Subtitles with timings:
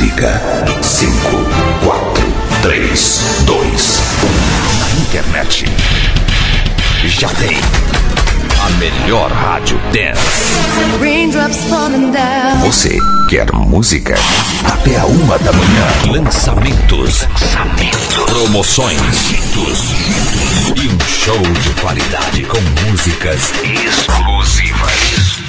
[0.00, 0.40] música.
[0.80, 1.12] 5,
[1.84, 2.24] 4,
[2.62, 4.78] 3, 2, 1.
[4.78, 5.64] Na internet.
[7.04, 7.58] Já tem.
[8.64, 10.54] A melhor rádio dance.
[12.62, 12.98] Você
[13.28, 14.14] quer música?
[14.64, 15.86] Até a uma da manhã.
[16.06, 17.22] Lançamentos.
[17.22, 18.24] Lançamentos.
[18.24, 19.00] Promoções.
[20.76, 24.92] E um show de qualidade com músicas exclusivas.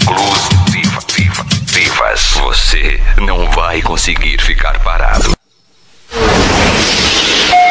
[0.02, 1.60] Exclusivas.
[2.02, 2.33] Vivas.
[2.41, 5.31] Você não vai conseguir ficar parado.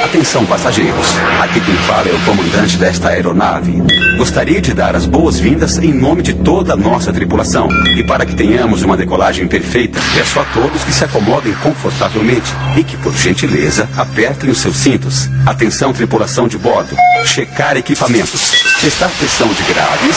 [0.04, 1.06] Atenção, passageiros.
[1.40, 3.82] Aqui quem fala é o comandante desta aeronave.
[4.16, 7.68] Gostaria de dar as boas-vindas em nome de toda a nossa tripulação.
[7.96, 12.82] E para que tenhamos uma decolagem perfeita, peço a todos que se acomodem confortavelmente e
[12.82, 15.28] que, por gentileza, apertem os seus cintos.
[15.46, 16.96] Atenção, tripulação de bordo.
[17.24, 18.52] Checar equipamentos.
[18.80, 20.16] Testar pressão de graves,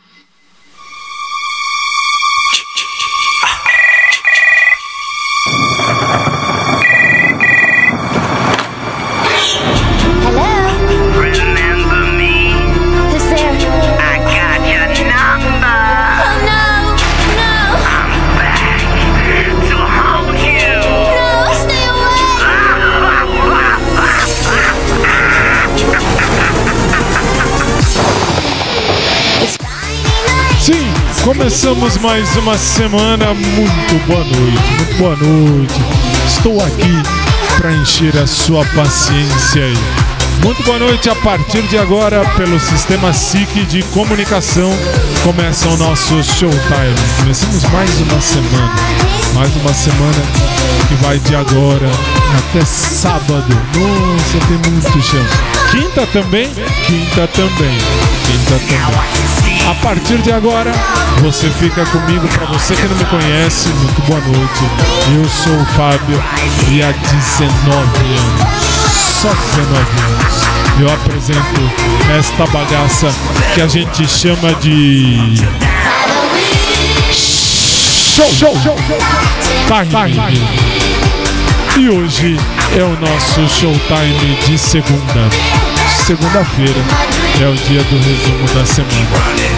[31.51, 33.33] Começamos mais uma semana.
[33.33, 35.81] Muito boa noite, muito boa noite.
[36.25, 37.03] Estou aqui
[37.57, 39.77] para encher a sua paciência aí.
[40.41, 44.71] Muito boa noite a partir de agora pelo sistema SIC de comunicação.
[45.23, 46.95] Começa o nosso showtime.
[47.19, 48.73] Começamos mais uma semana.
[49.33, 50.23] Mais uma semana
[50.87, 51.91] que vai de agora
[52.37, 53.45] até sábado.
[53.75, 55.25] Nossa, tem muito chão.
[55.69, 56.49] Quinta também?
[56.87, 57.77] Quinta também.
[58.25, 59.50] Quinta também.
[59.71, 60.69] A partir de agora,
[61.21, 62.27] você fica comigo.
[62.27, 64.63] Para você que não me conhece, muito boa noite.
[65.15, 66.21] Eu sou o Fábio
[66.69, 68.65] e há 19 anos,
[69.21, 70.33] só 19 anos,
[70.77, 71.61] eu apresento
[72.19, 73.07] esta bagaça
[73.55, 75.37] que a gente chama de.
[77.13, 78.29] Show!
[78.29, 78.75] Show!
[79.89, 80.37] Time!
[81.77, 82.37] E hoje
[82.77, 85.70] é o nosso showtime de segunda.
[86.05, 86.79] Segunda-feira
[87.41, 89.07] é o dia do resumo da semana.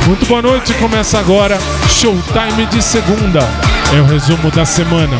[0.07, 1.57] Muito boa noite, começa agora
[1.89, 3.39] Showtime de segunda.
[3.95, 5.17] É o resumo da semana.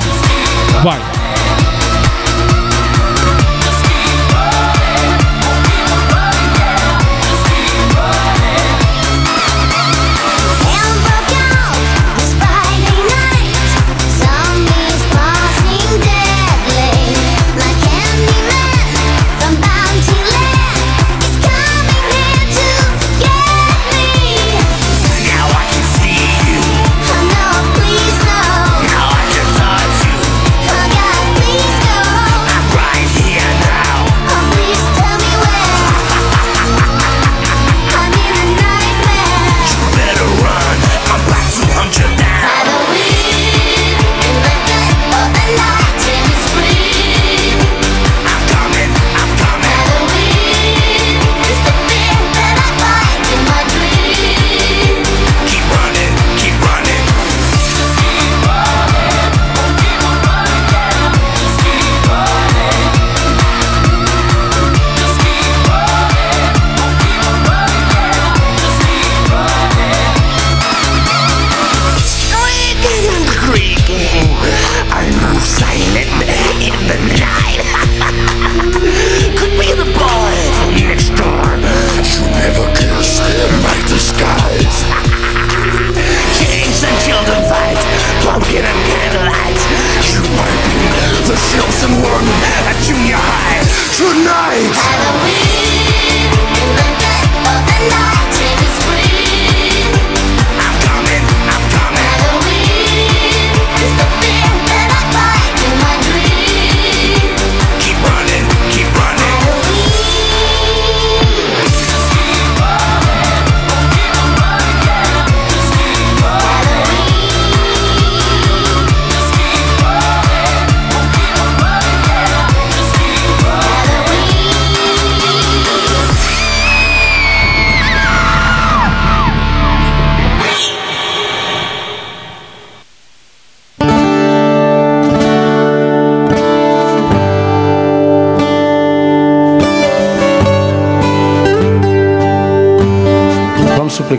[0.84, 1.23] Vai!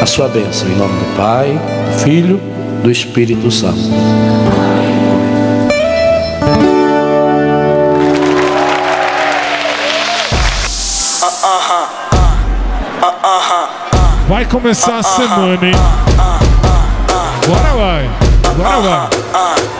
[0.00, 1.60] a sua bênção, em nome do Pai,
[1.90, 2.40] do Filho,
[2.82, 3.78] do Espírito Santo.
[14.28, 15.74] Vai começar a semana, hein?
[17.44, 18.10] Agora vai.
[18.50, 19.73] Agora vai.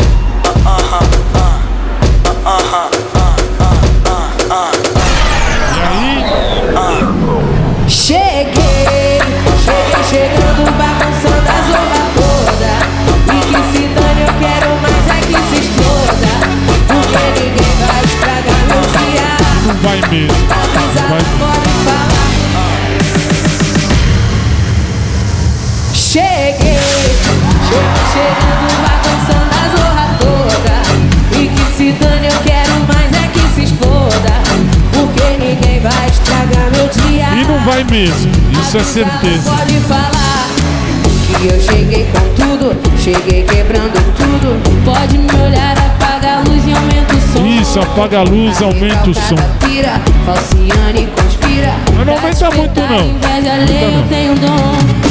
[26.15, 26.79] Cheguei,
[28.13, 31.37] chegando, bagunçando a zorra toda.
[31.37, 34.35] E que se dane, eu quero mais é que se exploda.
[34.93, 37.31] Porque ninguém vai estragar meu dia.
[37.35, 38.31] E não vai mesmo.
[38.53, 39.51] Isso é certeza.
[39.51, 40.47] Pode falar
[41.27, 44.85] que eu cheguei com tudo, cheguei quebrando tudo.
[44.85, 47.45] Pode me olhar, apaga a luz e aumenta o som.
[47.45, 49.35] Isso, apaga a luz, aumenta o som.
[49.67, 51.75] Pira, falciane conspira.
[51.93, 53.05] Mas não aumenta muito, não.
[53.05, 55.04] Inveja alheia, eu tenho dom.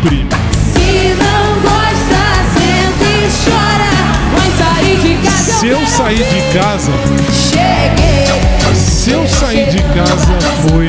[0.00, 0.26] Sempre.
[0.72, 2.22] Se não gosta,
[2.54, 3.92] sente e chora.
[4.32, 6.92] Mas sair de casa Se eu sair de casa,
[7.34, 8.74] Cheguei.
[8.74, 10.38] se eu sair de casa
[10.68, 10.88] foi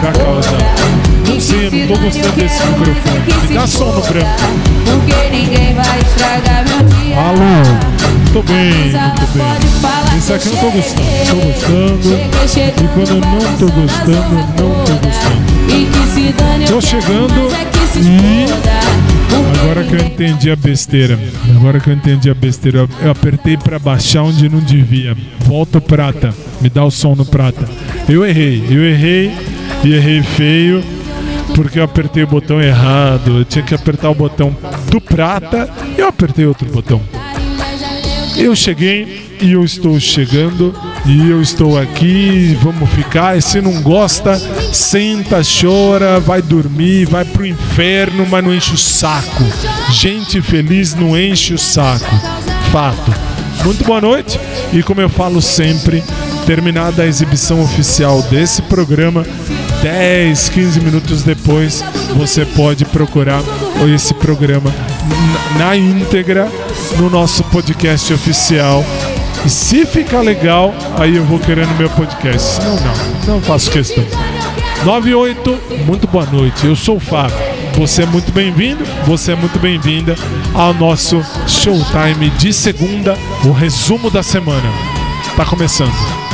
[0.00, 0.56] pra causa.
[1.28, 3.48] Não sei, eu não tô gostando desse microfone.
[3.48, 4.26] Me dá som no branco.
[4.86, 7.16] Porque ninguém vai estragar meu dia.
[7.18, 7.62] Alô?
[8.32, 10.18] Tô bem, muito bem.
[10.18, 11.04] Esse aqui eu não tô gostando.
[11.28, 12.08] Tô gostando.
[12.64, 15.45] E quando eu não tô gostando, não tô gostando.
[16.68, 17.34] Tô chegando
[17.98, 18.46] e
[19.60, 21.18] Agora que eu entendi a besteira.
[21.56, 22.88] Agora que eu entendi a besteira.
[23.02, 25.16] eu- apertei pra baixar onde não devia.
[25.40, 26.34] Volta o prata.
[26.60, 27.68] Me dá o som no prata.
[28.08, 28.64] Eu errei.
[28.70, 29.32] Eu errei
[29.84, 30.82] e errei feio.
[31.54, 33.38] Porque eu apertei o botão errado.
[33.38, 34.56] Eu tinha que apertar o botão
[34.90, 37.00] do prata e eu apertei outro botão.
[38.36, 40.74] Eu cheguei e eu estou chegando
[41.06, 43.36] e eu estou aqui, vamos ficar.
[43.38, 44.36] E se não gosta,
[44.72, 49.44] senta, chora, vai dormir, vai pro inferno, mas não enche o saco.
[49.92, 52.06] Gente feliz não enche o saco.
[52.72, 53.12] Fato.
[53.64, 54.38] Muito boa noite
[54.72, 56.02] e como eu falo sempre,
[56.44, 59.24] terminada a exibição oficial desse programa,
[59.82, 61.82] 10, 15 minutos depois,
[62.16, 63.42] você pode procurar
[63.94, 64.72] esse programa
[65.58, 66.48] na- íntegra
[66.98, 68.84] no nosso podcast oficial.
[69.46, 72.60] E se ficar legal, aí eu vou querer no meu podcast.
[72.62, 74.04] Não, não, não faço questão.
[74.84, 76.66] 98, muito boa noite.
[76.66, 77.36] Eu sou o Fábio.
[77.76, 80.16] Você é muito bem-vindo, você é muito bem-vinda
[80.52, 84.68] ao nosso Showtime de segunda, o resumo da semana.
[85.36, 86.25] Tá começando.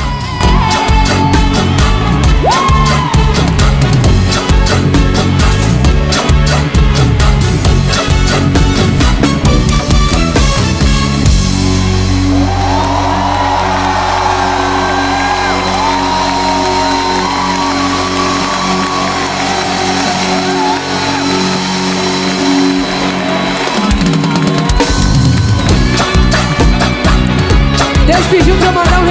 [28.33, 29.02] Deus pediu pra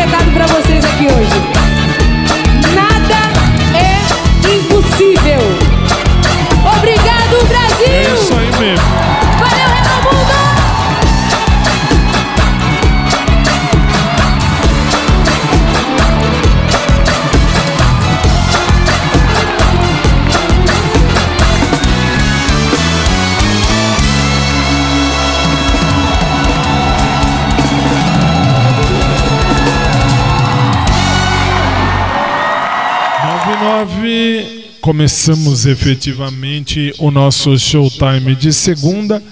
[34.82, 39.22] começamos efetivamente o nosso showtime de segunda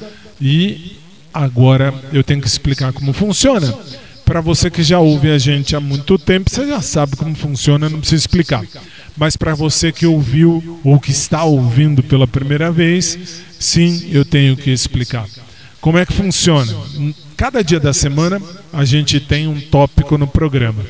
[0.40, 0.97] e
[1.35, 3.75] agora eu tenho que explicar como funciona.
[4.25, 7.90] Para você que já ouve a gente há muito tempo, você já sabe como funciona,
[7.90, 8.64] não precisa explicar.
[9.16, 13.19] Mas para você que ouviu ou que está ouvindo pela primeira vez,
[13.59, 15.26] sim, eu tenho que explicar.
[15.80, 16.73] Como é que funciona?
[17.37, 18.40] Cada dia da semana
[18.73, 20.85] a gente tem um tópico no programa.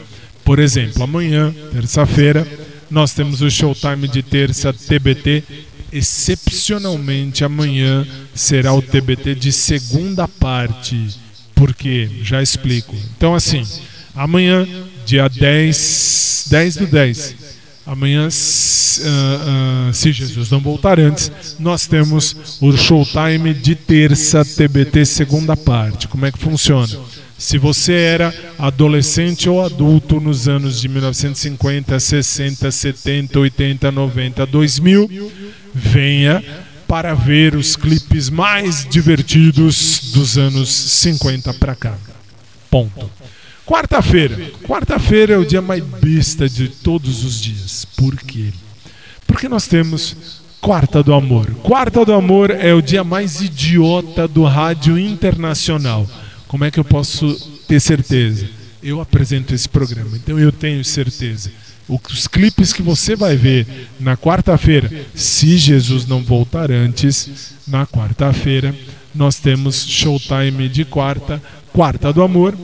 [0.45, 2.47] Por exemplo, amanhã, terça-feira,
[2.90, 5.44] nós temos o Showtime de terça TBT.
[5.92, 11.09] Excepcionalmente, amanhã será o TBT de segunda parte.
[11.54, 12.09] Por quê?
[12.23, 12.94] Já explico.
[13.16, 13.66] Então, assim,
[14.14, 14.66] amanhã,
[15.04, 17.35] dia 10, 10 do 10,
[17.87, 25.04] amanhã, ah, ah, se Jesus não voltar antes, nós temos o Showtime de terça TBT
[25.04, 26.09] segunda parte.
[26.09, 26.88] Como é que funciona?
[27.40, 35.32] Se você era adolescente ou adulto nos anos de 1950, 60, 70, 80, 90, 2000,
[35.75, 36.44] venha
[36.87, 41.97] para ver os clipes mais divertidos dos anos 50 para cá.
[42.70, 43.11] Ponto.
[43.64, 44.37] Quarta-feira.
[44.62, 47.87] Quarta-feira é o dia mais besta de todos os dias.
[47.97, 48.52] Por quê?
[49.26, 51.50] Porque nós temos Quarta do Amor.
[51.62, 56.06] Quarta do Amor é o dia mais idiota do rádio internacional.
[56.50, 57.33] Como é que eu posso
[57.69, 58.45] ter certeza?
[58.83, 61.49] Eu apresento esse programa, então eu tenho certeza.
[61.88, 68.75] Os clipes que você vai ver na quarta-feira, se Jesus não voltar antes, na quarta-feira,
[69.14, 71.40] nós temos Showtime de quarta,
[71.73, 72.59] Quarta do Amor,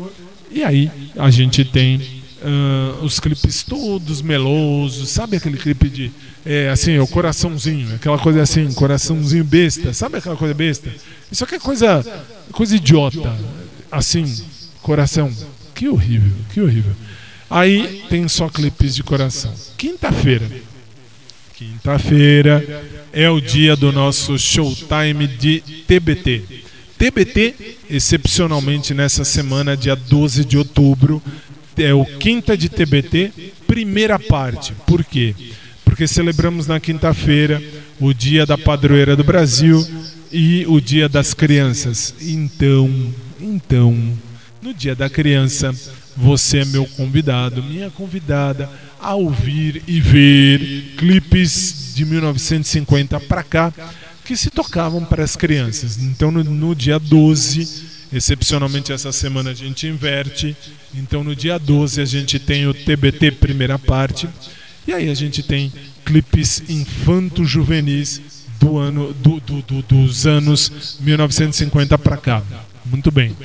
[0.50, 2.02] e aí a gente tem
[2.42, 6.12] ah, os clipes todos melosos, sabe aquele clipe de
[6.44, 10.90] é, assim, o coraçãozinho, aquela coisa assim, coraçãozinho besta, sabe aquela coisa besta?
[11.30, 12.04] Isso aqui é coisa,
[12.52, 13.32] coisa idiota,
[13.90, 14.24] assim,
[14.82, 15.32] coração.
[15.74, 16.92] Que horrível, que horrível.
[17.48, 19.52] Aí tem só clipes de coração.
[19.76, 20.50] Quinta-feira.
[21.54, 26.42] Quinta-feira é o dia do nosso showtime de TBT.
[26.98, 27.54] TBT,
[27.90, 31.22] excepcionalmente nessa semana, dia 12 de outubro,
[31.76, 33.32] é o quinta de TBT,
[33.66, 34.72] primeira parte.
[34.86, 35.34] Por quê?
[35.84, 37.62] Porque celebramos na quinta-feira
[38.00, 39.86] o dia da padroeira do Brasil
[40.32, 42.14] e o dia das crianças.
[42.20, 42.90] Então,
[43.40, 43.94] então,
[44.62, 45.74] no dia da criança,
[46.16, 48.68] você é meu convidado, minha convidada
[49.00, 53.72] a ouvir e ver clipes de 1950 para cá
[54.24, 55.98] que se tocavam para as crianças.
[55.98, 60.56] Então, no, no dia 12, excepcionalmente essa semana a gente inverte.
[60.94, 64.28] Então, no dia 12, a gente tem o TBT primeira parte.
[64.88, 65.72] E aí a gente tem
[66.04, 68.20] clipes infanto-juvenis
[68.60, 72.42] do ano, do, do- do- dos anos 1950 para cá.
[72.90, 73.36] Muito bem.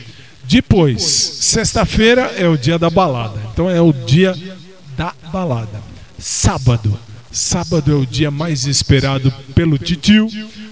[0.44, 3.40] Depois, sexta-feira é o dia da balada.
[3.54, 4.36] Então é o dia
[4.98, 5.82] da balada.
[6.18, 6.98] Sábado.
[7.32, 10.28] Sábado é o dia mais esperado pelo titio,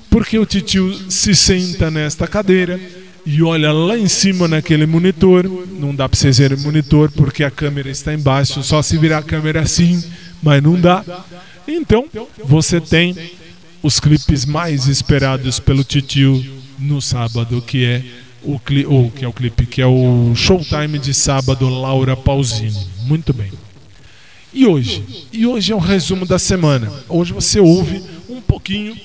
[0.09, 2.79] porque o titio se senta nesta cadeira
[3.25, 5.45] e olha lá em cima naquele monitor.
[5.79, 9.19] Não dá para vocês verem o monitor porque a câmera está embaixo, só se virar
[9.19, 10.03] a câmera assim,
[10.43, 11.03] mas não dá.
[11.65, 12.05] Então,
[12.43, 13.15] você tem
[13.81, 16.43] os clipes mais esperados pelo titio
[16.77, 18.03] no sábado, que é
[18.43, 22.88] o cli ou que é o clipe, que é o Showtime de sábado Laura Pausini.
[23.03, 23.51] Muito bem.
[24.53, 25.03] E hoje?
[25.31, 26.91] E hoje é o resumo da semana.
[27.08, 28.98] Hoje você ouve um pouquinho,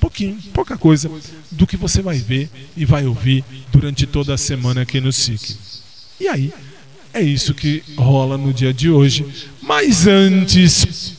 [0.00, 1.10] pouquinho, pouca coisa
[1.50, 5.56] do que você vai ver e vai ouvir durante toda a semana aqui no SIC.
[6.18, 6.52] E aí,
[7.12, 9.26] é isso que rola no dia de hoje.
[9.60, 11.15] Mas antes,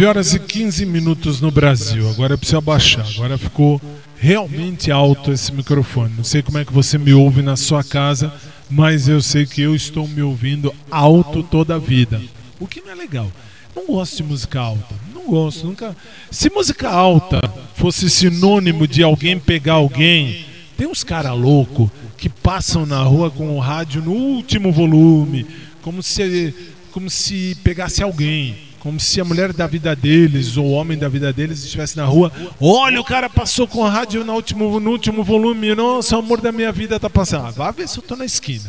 [0.00, 2.08] 9 horas e 15 minutos no Brasil.
[2.08, 3.06] Agora eu preciso abaixar.
[3.06, 3.78] Agora ficou
[4.16, 6.14] realmente alto esse microfone.
[6.16, 8.32] Não sei como é que você me ouve na sua casa,
[8.70, 12.18] mas eu sei que eu estou me ouvindo alto toda a vida.
[12.58, 13.30] O que não é legal.
[13.76, 14.94] Não gosto de música alta.
[15.12, 15.94] Não gosto, nunca.
[16.30, 17.38] Se música alta
[17.74, 20.46] fosse sinônimo de alguém pegar alguém,
[20.78, 25.46] tem uns cara louco que passam na rua com o rádio no último volume,
[25.82, 26.54] como se
[26.90, 31.08] como se pegasse alguém, como se a mulher da vida deles ou o homem da
[31.08, 32.32] vida deles estivesse na rua.
[32.58, 35.74] Olha, o cara passou com o rádio no último, no último volume.
[35.74, 37.46] Nossa, o amor da minha vida tá passando.
[37.46, 38.64] Ah, vai ver se eu tô na esquina.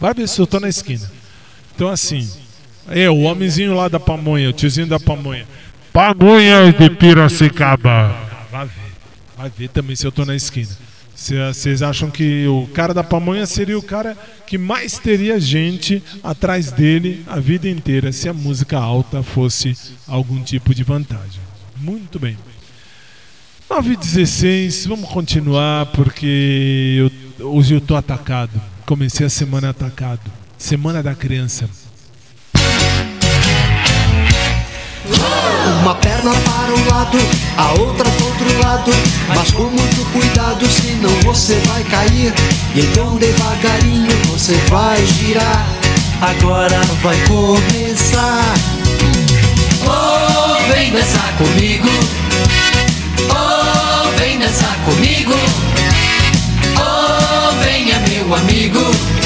[0.00, 1.10] Vai ver se eu tô na esquina.
[1.74, 2.30] Então assim,
[2.88, 5.46] é, o homenzinho lá da pamonha, o tiozinho da pamonha.
[5.92, 7.90] Pamonha de Piracicaba.
[7.90, 8.92] Ah, vai ver.
[9.36, 10.85] Vai ver também se eu tô na esquina.
[11.16, 14.14] Vocês acham que o cara da pamonha seria o cara
[14.46, 19.74] que mais teria gente atrás dele a vida inteira se a música alta fosse
[20.06, 21.40] algum tipo de vantagem.
[21.78, 22.36] Muito bem.
[23.68, 28.60] 9 e 16, vamos continuar porque eu- hoje eu tô atacado.
[28.84, 30.30] Comecei a semana atacado.
[30.58, 31.68] Semana da criança.
[35.82, 37.18] Uma perna para um lado,
[37.56, 38.90] a outra para outro lado.
[39.28, 42.32] Mas com muito cuidado, senão você vai cair.
[42.74, 45.66] E então devagarinho você vai girar.
[46.20, 48.54] Agora vai começar.
[49.84, 51.88] Oh, vem dançar comigo.
[53.30, 55.34] Oh, vem dançar comigo.
[56.78, 59.25] Oh, venha meu amigo.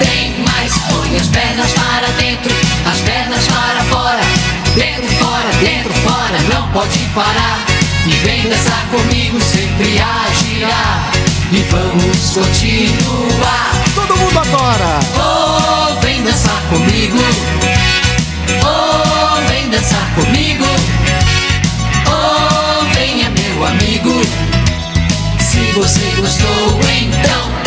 [1.11, 2.55] Põe as pernas para dentro,
[2.89, 4.21] as pernas para fora.
[4.75, 7.59] Dentro, fora, dentro, fora, não pode parar.
[8.07, 11.11] E vem dançar comigo, sempre a girar.
[11.51, 13.71] E vamos continuar.
[13.93, 14.99] Todo mundo agora!
[15.19, 17.17] Oh, vem dançar comigo.
[18.63, 20.65] Oh, vem dançar comigo.
[22.07, 24.21] Oh, venha meu amigo.
[25.41, 27.60] Se você gostou, então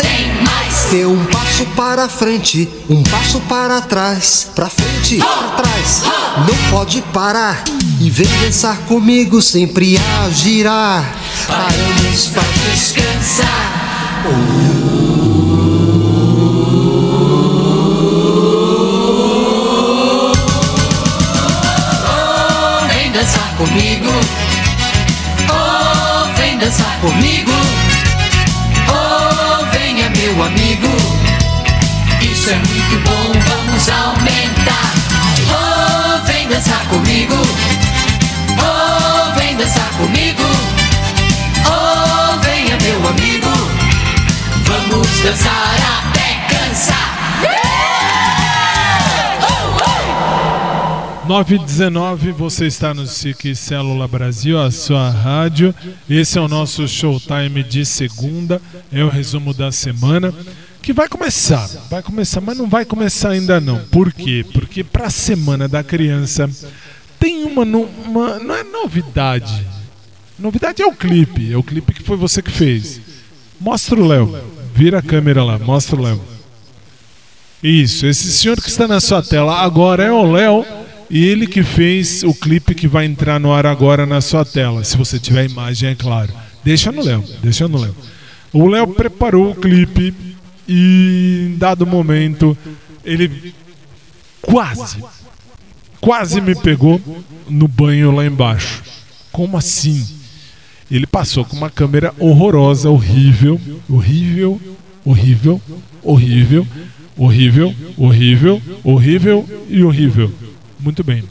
[0.91, 6.03] Dê um passo para frente, um passo para trás, pra frente, pra trás,
[6.47, 7.63] não pode parar.
[7.99, 11.03] E vem dançar comigo, sempre a girar.
[11.47, 13.71] Paramos para descansar.
[22.07, 24.11] Oh, vem dançar comigo.
[25.49, 27.51] Oh, vem dançar comigo.
[30.25, 30.87] Meu amigo.
[32.19, 34.91] Isso é muito bom, vamos aumentar.
[35.53, 37.35] Oh, vem dançar comigo.
[38.57, 40.14] Oh, vem dançar comigo.
[51.35, 55.75] 9 e 19, você está no SIC Célula Brasil, a sua rádio.
[56.09, 60.33] Esse é o nosso showtime de segunda, é o resumo da semana.
[60.81, 63.79] Que vai começar, vai começar, mas não vai começar ainda não.
[63.87, 64.45] Por quê?
[64.53, 66.49] Porque para a semana da criança
[67.19, 68.39] tem uma, uma.
[68.39, 69.67] Não é novidade.
[70.39, 73.01] Novidade é o clipe, é o clipe que foi você que fez.
[73.59, 74.41] Mostra o Léo,
[74.73, 76.21] vira a câmera lá, mostra o Léo.
[77.61, 81.63] Isso, esse senhor que está na sua tela agora é o Léo e ele que
[81.63, 84.83] fez o clipe que vai entrar no ar agora na sua tela.
[84.83, 86.33] Se você tiver imagem, é claro.
[86.63, 87.95] Deixa no Léo, deixa no Léo.
[88.51, 90.13] O Léo preparou o clipe
[90.67, 92.57] e em dado momento
[93.03, 93.53] ele
[94.41, 95.03] quase,
[96.01, 96.99] quase me pegou
[97.47, 98.81] no banho lá embaixo.
[99.31, 100.07] Como assim?
[100.89, 104.61] Ele passou com uma câmera horrorosa, horrível, horrível,
[105.03, 105.61] horrível,
[106.03, 106.67] horrível,
[107.17, 110.31] horrível, horrível, horrível e horrível.
[110.85, 111.23] Muito bem.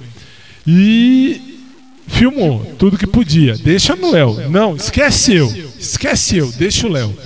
[0.67, 1.61] E
[2.09, 3.57] filmou tudo que podia.
[3.57, 4.51] Deixa no Léo.
[4.51, 5.47] Não, esquece eu.
[5.79, 7.17] Esquece eu, deixa o Léo.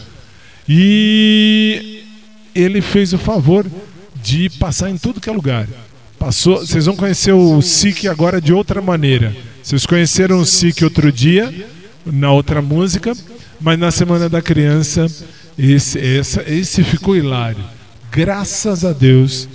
[0.68, 2.04] E
[2.54, 3.64] ele fez o favor
[4.22, 5.66] de passar em tudo que é lugar.
[6.18, 9.34] Passou, vocês vão conhecer o SIC agora de outra maneira.
[9.62, 11.66] Vocês conheceram o SIC outro dia,
[12.04, 13.16] na outra música,
[13.58, 15.06] mas na Semana da Criança,
[15.58, 17.64] esse, essa, esse ficou hilário.
[18.12, 19.48] Graças a Deus,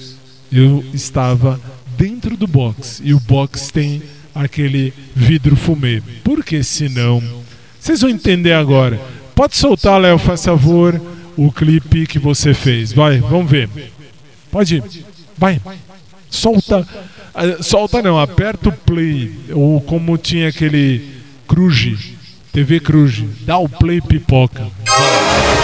[0.52, 1.60] eu estava
[1.98, 3.02] dentro do box.
[3.04, 4.02] E o box tem
[4.34, 6.02] aquele vidro fumê.
[6.24, 7.22] Porque senão.
[7.80, 9.00] Vocês vão entender agora.
[9.36, 11.02] Pode soltar, Léo, faz favor,
[11.36, 12.94] o clipe que você fez.
[12.94, 13.70] Vai, vamos ver.
[14.52, 14.84] Pode ir.
[15.38, 15.60] Vai.
[16.30, 16.88] Solta.
[17.34, 19.32] ah, Solta não, aperta o play.
[19.52, 21.10] Ou como tinha aquele
[21.48, 21.98] Cruze.
[22.52, 23.28] TV Cruze.
[23.42, 24.62] Dá o play pipoca.
[24.62, 25.63] Eu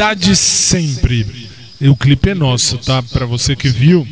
[0.00, 1.26] Felicidade sempre.
[1.78, 3.02] E o clipe é nosso, tá?
[3.02, 4.06] Pra você que viu.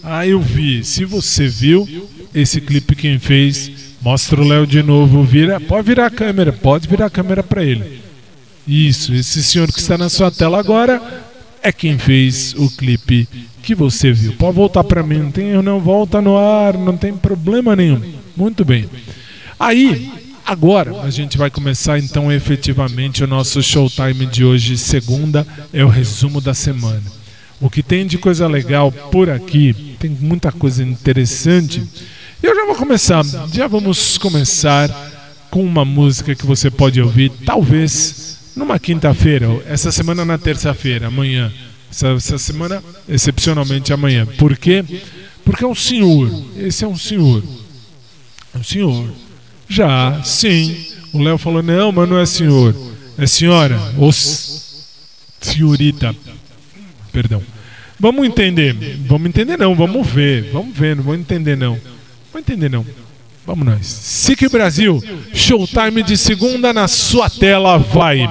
[0.00, 0.84] Ah, eu vi.
[0.84, 1.88] Se você viu,
[2.32, 3.68] esse clipe quem fez,
[4.00, 5.24] mostra o Léo de novo.
[5.24, 8.00] Vira, pode virar a câmera, pode virar a câmera pra ele.
[8.66, 11.02] Isso, esse senhor que está na sua tela agora
[11.60, 13.28] é quem fez o clipe
[13.60, 14.34] que você viu.
[14.34, 18.00] Pode voltar pra mim, não tem não, volta no ar, não tem problema nenhum.
[18.36, 18.88] Muito bem.
[19.58, 20.12] Aí,
[20.44, 25.88] agora a gente vai começar então efetivamente o nosso showtime de hoje, segunda, é o
[25.88, 27.02] resumo da semana.
[27.60, 31.82] O que tem de coisa legal por aqui, tem muita coisa interessante.
[32.42, 34.90] Eu já vou começar, já vamos começar
[35.50, 41.52] com uma música que você pode ouvir, talvez numa quinta-feira, essa semana na terça-feira, amanhã.
[41.90, 44.26] Essa, essa semana, excepcionalmente amanhã.
[44.26, 44.84] Por quê?
[45.44, 46.28] Porque é um senhor.
[46.56, 47.42] Esse é um senhor.
[48.54, 49.23] É um senhor.
[49.74, 50.76] Já, sim.
[51.12, 52.72] O Léo falou: não, mas não é senhor.
[53.18, 53.76] É senhora.
[53.98, 54.12] Ou
[55.40, 56.14] senhorita.
[57.10, 57.42] Perdão.
[57.98, 58.72] Vamos entender.
[59.06, 59.74] Vamos entender, não.
[59.74, 60.50] Vamos ver.
[60.52, 60.94] Vamos ver.
[60.94, 61.76] Não vou entender, não.
[62.32, 62.86] Vou entender, não.
[63.44, 63.84] Vamos nós.
[63.84, 65.02] SIC Brasil.
[65.32, 67.76] Showtime de segunda na sua tela.
[67.76, 68.28] Vai.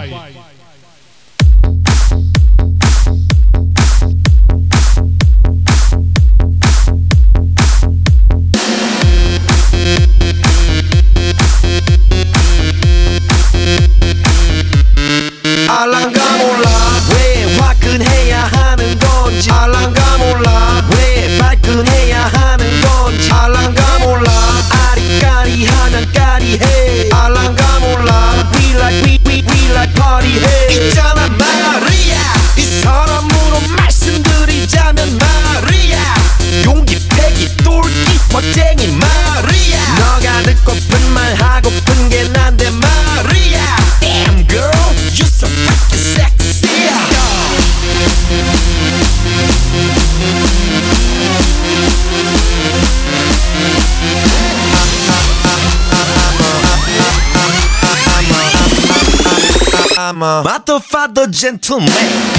[60.24, 62.34] A motherfucker gentleman.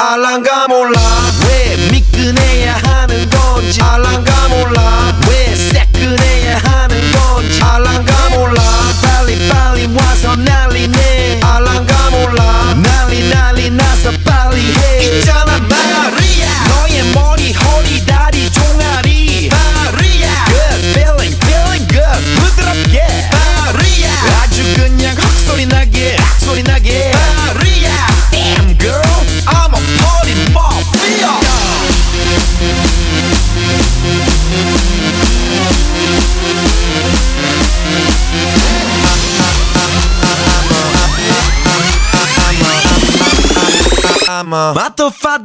[0.00, 0.42] I'm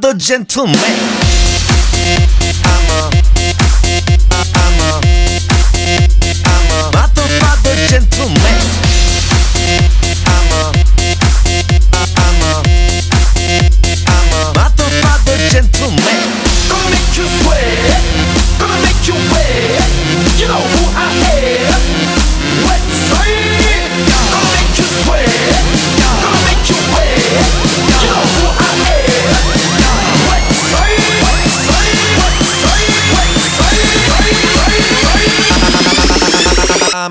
[0.04, 0.74] the gentleman.
[7.88, 8.53] gentleman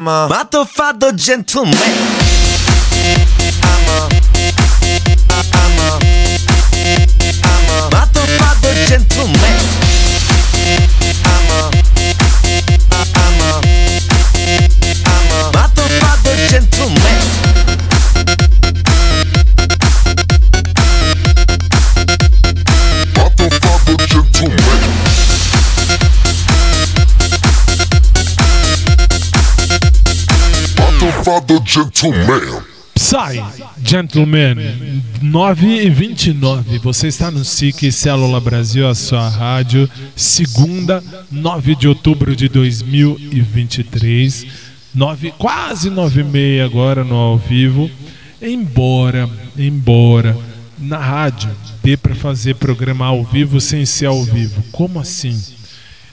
[0.06, 1.74] I'm a motherfucker gentleman.
[3.62, 4.10] I'm a
[5.54, 6.00] I'm a
[7.40, 9.93] I'm a gentleman
[31.54, 32.64] Motherfucker gentleman
[32.96, 33.44] Psy,
[33.84, 34.56] Gentleman,
[35.22, 36.80] 9 e 29.
[36.80, 44.46] Você está no SIC Célula Brasil, a sua rádio, segunda, 9 de outubro de 2023.
[44.94, 47.90] 9, quase 9 e meia agora no ao vivo.
[48.42, 50.38] Embora, embora,
[50.80, 51.50] na rádio
[51.84, 54.64] dê para fazer programa ao vivo sem ser ao vivo.
[54.72, 55.40] Como assim?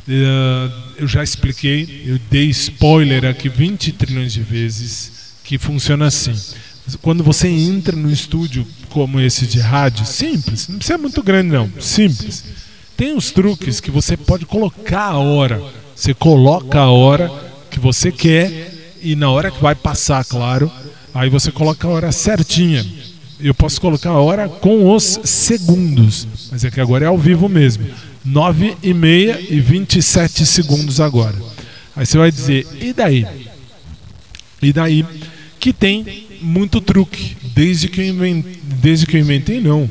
[0.08, 5.19] Eh, eu já expliquei, eu dei spoiler aqui 20 trilhões de vezes
[5.50, 6.32] que funciona assim.
[7.02, 11.68] quando você entra no estúdio como esse de rádio, simples, não precisa muito grande não,
[11.80, 12.44] simples.
[12.96, 15.60] Tem uns truques que você pode colocar a hora.
[15.96, 17.28] Você coloca a hora
[17.68, 20.70] que você quer e na hora que vai passar, claro,
[21.12, 22.86] aí você coloca a hora certinha.
[23.40, 27.48] Eu posso colocar a hora com os segundos, mas é que agora é ao vivo
[27.48, 27.84] mesmo.
[28.24, 31.34] 9 e meia e 27 segundos agora.
[31.96, 33.26] Aí você vai dizer, e daí?
[34.62, 35.04] E daí
[35.60, 37.36] que tem muito truque.
[37.54, 39.88] Desde que eu inventei, desde que eu inventei não.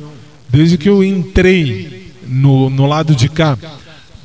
[0.50, 3.58] Desde que eu entrei no, no lado de cá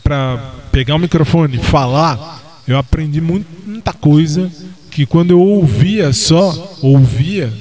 [0.02, 4.50] para pegar o microfone e falar, eu aprendi muita coisa
[4.90, 7.52] que quando eu ouvia só, ouvia,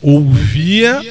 [0.00, 1.02] ouvia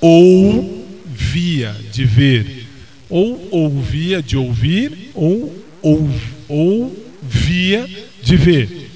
[0.00, 2.66] ou via de ver,
[3.08, 6.10] ou ouvia de ouvir, ou, ou,
[6.48, 7.86] ou via
[8.22, 8.90] de ver.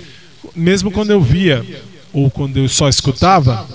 [0.55, 1.65] Mesmo quando eu via
[2.13, 3.67] ou quando eu só escutava,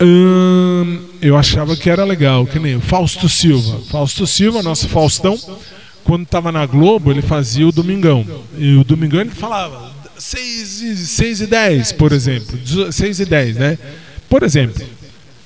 [0.00, 3.80] hum, eu achava que era legal, que nem Fausto Silva.
[3.90, 5.38] Fausto Silva, nosso Faustão,
[6.04, 8.26] quando estava na Globo, ele fazia o Domingão.
[8.58, 12.58] E o Domingão ele falava 6 e, 6 e 10, por exemplo.
[12.92, 13.78] 6 e 10, né?
[14.28, 14.84] Por exemplo.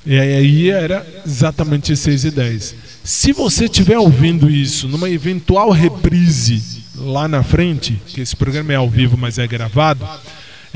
[0.04, 2.74] E aí era exatamente 6 e 10.
[3.02, 6.62] Se você estiver ouvindo isso numa eventual reprise
[6.96, 10.06] lá na frente, que esse programa é ao vivo, mas é gravado,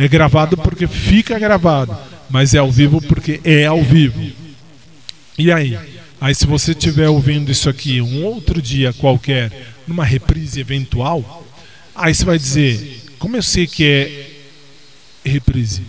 [0.00, 1.94] é gravado porque fica gravado,
[2.30, 4.32] mas é ao vivo porque é ao vivo.
[5.36, 5.78] E aí?
[6.18, 9.52] Aí se você estiver ouvindo isso aqui um outro dia qualquer,
[9.86, 11.46] numa reprise eventual,
[11.94, 15.82] aí você vai dizer, como eu sei que é reprise?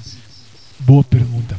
[0.78, 1.58] Boa pergunta.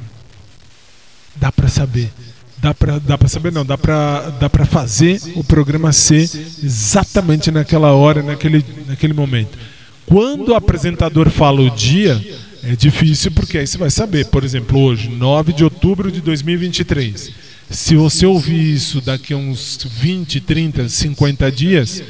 [1.34, 2.12] Dá pra saber.
[2.58, 6.28] Dá pra, dá pra saber não, dá pra, dá pra fazer o programa ser
[6.62, 9.58] exatamente naquela hora, naquele, naquele momento.
[10.06, 12.20] Quando o apresentador fala o dia,
[12.62, 14.26] é difícil porque aí você vai saber.
[14.26, 17.30] Por exemplo, hoje, 9 de outubro de 2023.
[17.70, 22.02] Se você ouvir isso daqui a uns 20, 30, 50 dias,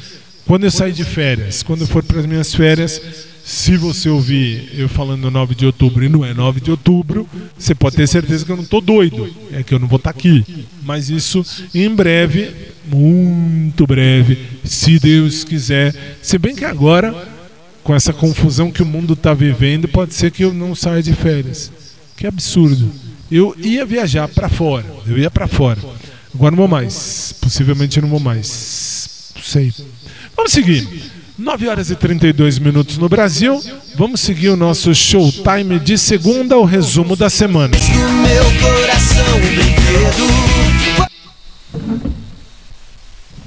[0.45, 3.01] quando eu sair de férias, quando eu for para as minhas férias,
[3.43, 7.27] se você ouvir eu falando 9 de outubro e não é 9 de outubro,
[7.57, 9.33] você pode ter certeza que eu não estou doido.
[9.51, 10.45] É que eu não vou estar aqui.
[10.83, 12.51] Mas isso em breve,
[12.85, 15.93] muito breve, se Deus quiser.
[16.21, 17.13] Se bem que agora,
[17.83, 21.13] com essa confusão que o mundo está vivendo, pode ser que eu não saia de
[21.13, 21.71] férias.
[22.15, 22.89] Que absurdo.
[23.29, 24.85] Eu ia viajar para fora.
[25.05, 25.79] Eu ia para fora.
[26.33, 27.33] Agora não vou mais.
[27.41, 29.31] Possivelmente não vou mais.
[29.35, 29.73] Não sei.
[30.35, 30.87] Vamos seguir.
[31.37, 33.61] 9 horas e 32 minutos no Brasil.
[33.95, 37.75] Vamos seguir o nosso showtime de segunda, o resumo da semana.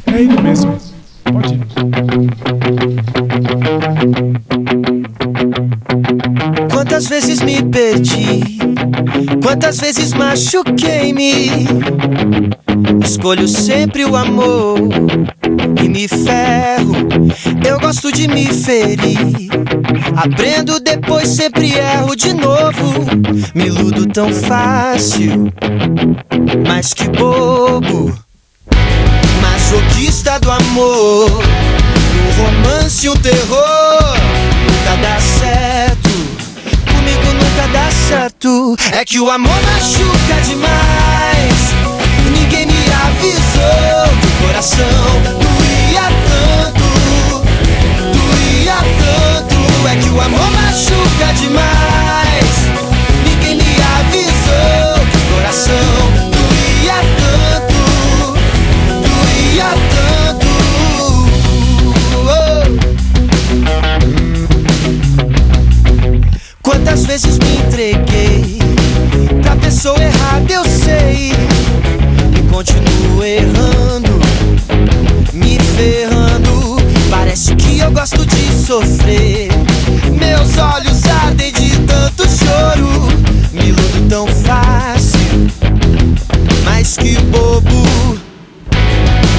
[0.07, 0.79] É ele mesmo.
[1.25, 2.96] Pode ir.
[6.71, 8.59] Quantas vezes me perdi,
[9.43, 11.51] quantas vezes machuquei-me.
[13.05, 14.79] Escolho sempre o amor
[15.83, 16.95] e me ferro.
[17.67, 19.51] Eu gosto de me ferir.
[20.17, 23.05] Aprendo depois, sempre erro de novo.
[23.55, 25.53] Me iludo tão fácil,
[26.67, 28.17] mas que bobo.
[29.41, 31.31] Masoquista do amor,
[32.19, 34.17] um romance, um terror.
[34.67, 36.11] Nunca dá certo,
[36.93, 38.77] comigo nunca dá certo.
[38.93, 41.57] É que o amor machuca demais.
[42.33, 44.87] Ninguém me avisou que o coração
[45.41, 46.85] doía tanto,
[48.13, 49.89] doía tanto.
[49.89, 52.51] É que o amor machuca demais.
[53.25, 56.06] Ninguém me avisou que o coração
[66.97, 68.59] Quantas vezes me entreguei
[69.43, 71.31] pra pessoa errada, eu sei.
[72.35, 74.19] E continuo errando,
[75.35, 76.79] me ferrando.
[77.11, 79.51] Parece que eu gosto de sofrer.
[80.19, 82.89] Meus olhos ardem de tanto choro.
[83.53, 85.51] Me iludo tão fácil,
[86.65, 88.19] mas que bobo.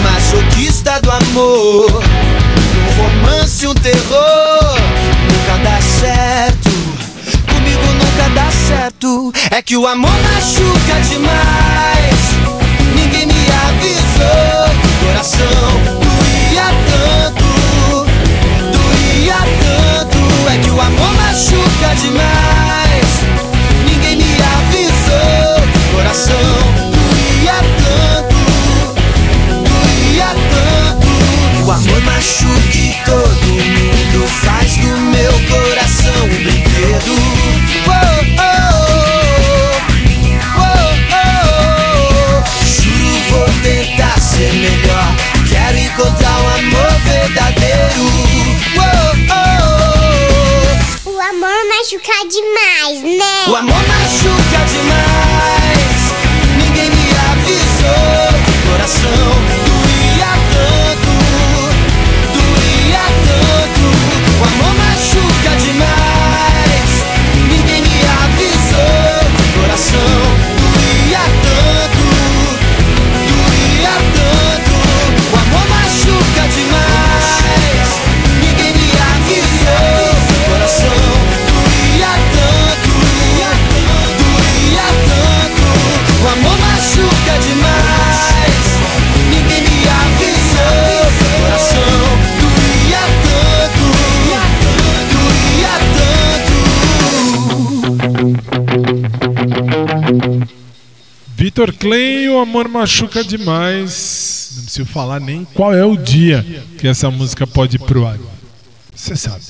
[0.03, 2.03] Masoquista do amor,
[2.85, 4.77] um romance, um terror.
[5.27, 6.46] Nunca dá certo,
[8.67, 9.31] certo.
[9.49, 12.19] É que o amor machuca demais.
[12.95, 15.69] Ninguém me avisou que o coração
[16.03, 17.47] doía tanto,
[18.75, 20.19] doía tanto.
[20.53, 23.09] É que o amor machuca demais.
[23.85, 26.86] Ninguém me avisou que o coração
[101.57, 104.51] Vitor Klein, o amor machuca demais.
[104.57, 106.45] Não preciso falar nem qual é o dia
[106.77, 108.19] que essa música pode ir pro ar.
[108.93, 109.41] Você sabe.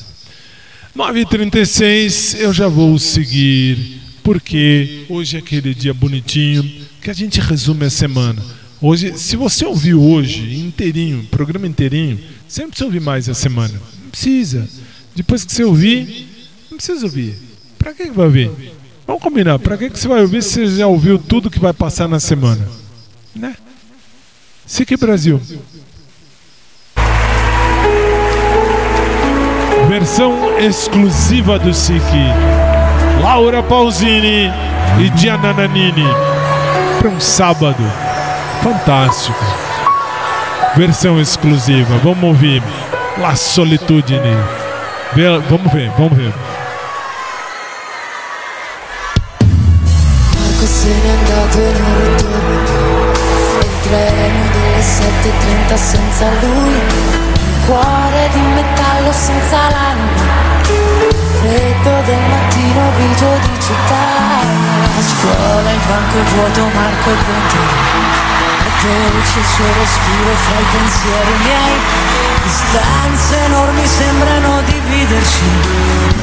[0.96, 6.64] 9h36, eu já vou seguir, porque hoje é aquele dia bonitinho
[7.02, 8.42] que a gente resume a semana.
[8.80, 13.74] Hoje, se você ouviu hoje inteirinho, programa inteirinho, você não precisa ouvir mais a semana.
[14.02, 14.66] Não precisa.
[15.14, 16.26] Depois que você ouvir,
[16.72, 17.36] não precisa ouvir.
[17.84, 18.77] Que que vai ouvir?
[19.08, 19.58] Vamos combinar.
[19.58, 22.20] Pra que que você vai ouvir se você já ouviu tudo que vai passar na
[22.20, 22.68] semana?
[23.34, 23.56] Né?
[24.66, 25.42] SIC Brasil.
[29.88, 32.04] Versão exclusiva do SIC.
[33.24, 34.52] Laura Pausini
[35.00, 36.04] e Diana Nanini.
[37.00, 37.82] Para um sábado
[38.62, 39.40] fantástico.
[40.76, 41.98] Versão exclusiva.
[42.04, 42.62] Vamos ouvir.
[43.20, 44.36] La Solitudine.
[45.50, 46.34] Vamos ver, vamos ver.
[51.62, 52.76] Non ritorna.
[53.62, 56.74] Il treno delle 7.30 senza lui.
[56.74, 60.36] Un cuore di metallo senza l'anima.
[61.40, 64.06] Freddo del mattino grigio di città.
[64.98, 68.27] A scuola il banco è vuoto, Marco è dentro
[68.82, 72.18] dolce il suo respiro fra i pensieri miei.
[72.44, 75.44] Distanze enormi sembrano dividerci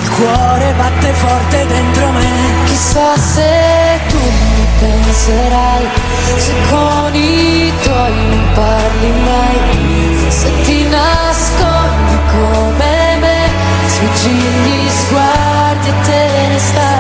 [0.03, 2.31] Il cuore batte forte dentro me.
[2.65, 5.89] Chissà se tu mi penserai
[6.37, 10.27] Se con i tuoi non parli mai.
[10.29, 13.51] Se ti nascondi come me
[13.87, 16.94] Sfuggi gli sguardi e te ne stai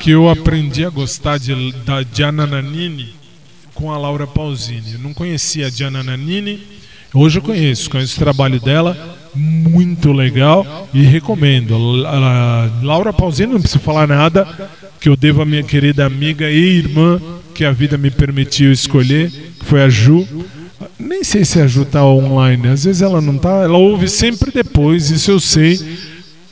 [0.00, 3.10] que eu aprendi a gostar de, da Gianna Nannini
[3.74, 4.94] com a Laura Pausini.
[4.94, 6.58] Eu não conhecia a Gianna Nannini,
[7.12, 8.96] hoje eu conheço, conheço o trabalho dela,
[9.34, 12.06] muito legal e recomendo.
[12.06, 14.48] A, Laura Pausini, não preciso falar nada,
[14.98, 17.20] que eu devo à minha querida amiga e irmã,
[17.54, 20.26] que a vida me permitiu escolher, que foi a Ju.
[20.98, 24.50] Nem sei se a Ju tá online, às vezes ela não tá, ela ouve sempre
[24.50, 25.78] depois, isso eu sei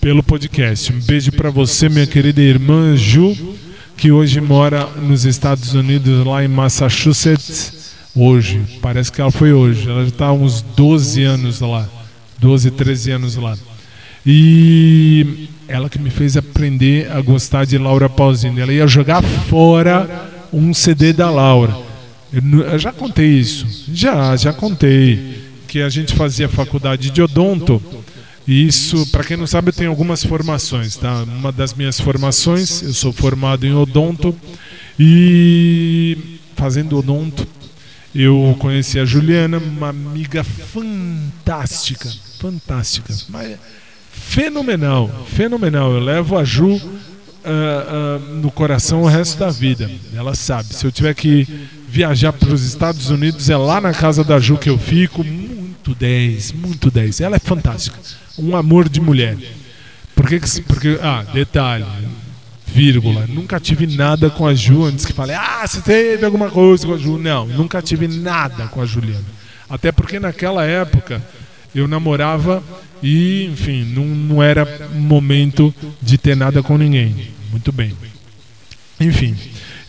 [0.01, 0.93] pelo podcast.
[0.93, 3.37] Um beijo para você, minha querida irmã Ju,
[3.97, 7.95] que hoje mora nos Estados Unidos, lá em Massachusetts.
[8.15, 9.89] Hoje, parece que ela foi hoje.
[9.89, 11.89] Ela já está há uns 12 anos lá.
[12.39, 13.57] 12, 13 anos lá.
[14.25, 18.61] E ela que me fez aprender a gostar de Laura Pausini.
[18.61, 21.77] Ela ia jogar fora um CD da Laura.
[22.33, 23.67] Eu, já contei isso.
[23.93, 25.49] Já, já contei.
[25.67, 27.83] Que a gente fazia faculdade de odonto.
[28.49, 31.23] Isso, para quem não sabe, eu tenho algumas formações, tá?
[31.25, 34.35] Uma das minhas formações, eu sou formado em odonto
[34.99, 37.47] e fazendo odonto,
[38.15, 43.59] eu conheci a Juliana, uma amiga fantástica, fantástica, mas
[44.11, 45.93] fenomenal, fenomenal.
[45.93, 46.81] Eu levo a Ju
[47.45, 49.91] ah, ah, no coração o resto da vida.
[50.15, 50.75] Ela sabe.
[50.75, 51.47] Se eu tiver que
[51.87, 55.23] viajar para os Estados Unidos, é lá na casa da Ju que eu fico.
[55.89, 57.21] Muito 10, muito 10.
[57.21, 57.99] Ela é fantástica.
[58.39, 59.39] Um amor de mulher.
[60.15, 61.87] Por que, que porque ah, detalhe,
[62.67, 66.87] vírgula, nunca tive nada com a Ju antes que falei, ah, você teve alguma coisa
[66.87, 67.17] com a Ju.
[67.17, 69.25] Não, nunca tive nada com a Juliana.
[69.71, 71.23] Até porque naquela época
[71.75, 72.63] eu namorava
[73.03, 77.31] e, enfim, não, não era momento de ter nada com ninguém.
[77.51, 77.95] Muito bem.
[79.01, 79.35] Enfim.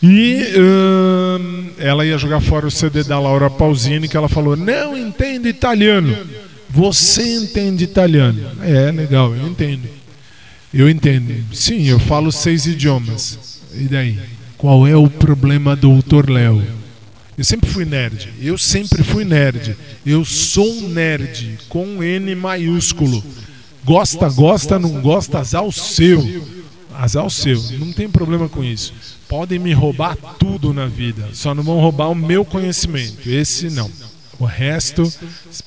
[0.02, 4.96] E hum, ela ia jogar fora o CD da Laura Pausini, que ela falou: Não
[4.96, 6.16] entendo italiano.
[6.70, 8.40] Você entende italiano?
[8.62, 9.88] É, legal, eu entendo.
[10.72, 11.34] Eu entendo.
[11.52, 13.60] Sim, eu falo seis idiomas.
[13.74, 14.18] E daí?
[14.56, 16.62] Qual é o problema, doutor Léo?
[17.36, 18.28] Eu sempre fui nerd.
[18.40, 19.76] Eu sempre fui nerd.
[20.04, 23.24] Eu sou um nerd com N maiúsculo.
[23.84, 26.44] Gosta, gosta, não gosta, azar o seu.
[26.94, 27.60] Azar o seu.
[27.78, 28.92] Não tem problema com isso.
[29.30, 31.28] Podem me roubar tudo na vida.
[31.32, 33.30] Só não vão roubar o meu conhecimento.
[33.30, 33.88] Esse não.
[34.40, 35.08] O resto,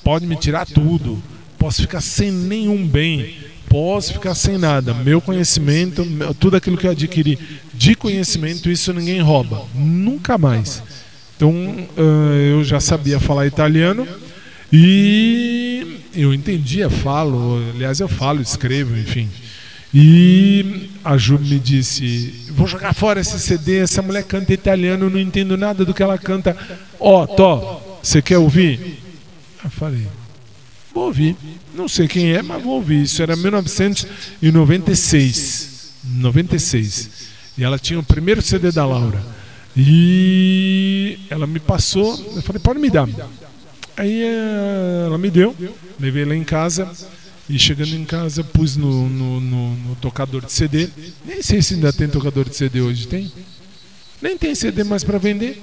[0.02, 1.22] pode me tirar tudo.
[1.58, 3.38] Posso ficar sem nenhum bem.
[3.66, 4.92] Posso ficar sem nada.
[4.92, 6.06] Meu conhecimento,
[6.38, 7.38] tudo aquilo que eu adquiri
[7.72, 9.64] de conhecimento, isso ninguém rouba.
[9.74, 10.82] Nunca mais.
[11.34, 11.54] Então
[11.96, 14.06] ah, eu já sabia falar italiano
[14.70, 19.26] e eu entendia, falo, aliás eu falo, escrevo, enfim.
[19.94, 25.10] E a Ju me disse: Vou jogar fora esse CD, essa mulher canta italiano, eu
[25.10, 26.56] não entendo nada do que ela canta.
[26.98, 28.98] Ó, Tó, você quer ouvir?
[29.62, 30.08] Eu falei:
[30.92, 31.36] Vou ouvir.
[31.76, 33.02] Não sei quem é, mas vou ouvir.
[33.02, 35.92] Isso era 1996.
[36.04, 37.10] 96.
[37.56, 39.22] E ela tinha o primeiro CD da Laura.
[39.76, 43.08] E ela me passou, eu falei, pode me dar.
[43.96, 45.54] Aí eh, ela me deu,
[45.98, 46.88] levei lá em casa
[47.48, 50.88] e chegando em casa pus no, no, no- no tocador de CD.
[51.24, 53.30] Nem sei se ainda tem tocador de CD hoje, tem?
[54.22, 55.60] Nem tem CD mais para vender.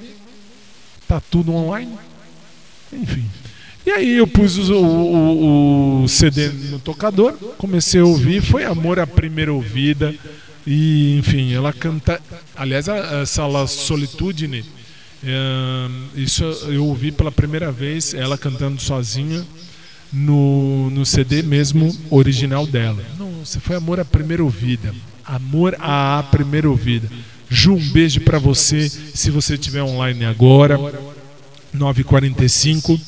[1.07, 1.91] Tá tudo online.
[2.93, 3.25] Enfim.
[3.85, 8.99] E aí eu pus o, o- o CD no tocador, comecei a ouvir, foi amor
[8.99, 10.13] à primeira ouvida.
[10.67, 12.21] E enfim, ela canta.
[12.55, 14.63] Aliás, essa La Solitudine,
[15.23, 19.43] é, isso eu ouvi pela primeira vez, ela cantando sozinha
[20.11, 23.03] no, no CD mesmo original dela.
[23.17, 24.93] Nossa, foi amor à primeira ouvida.
[25.25, 27.09] Amor à primeira ouvida.
[27.49, 30.79] Ju, um beijo pra você, se você estiver online agora.
[31.75, 32.99] 9h45.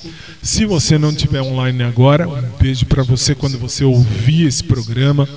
[0.41, 5.27] Se você não estiver online agora, um beijo para você quando você ouvir esse programa.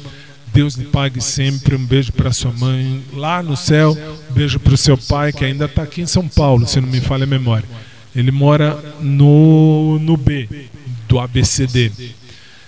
[0.52, 1.76] Deus lhe pague sempre.
[1.76, 3.96] Um beijo para sua mãe lá no céu.
[4.30, 6.88] Um beijo para o seu pai, que ainda está aqui em São Paulo, se não
[6.88, 7.68] me falha a memória.
[8.14, 10.48] Ele mora no, no B,
[11.09, 11.90] do ABCD,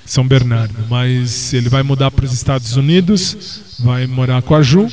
[0.05, 0.75] São Bernardo.
[0.89, 4.89] Mas ele vai mudar para os Estados Unidos, vai morar com a Ju.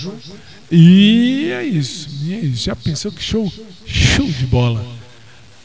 [0.72, 2.10] E é isso.
[2.24, 2.66] E é isso.
[2.66, 3.52] Já pensou que show?
[3.86, 4.84] Show de bola.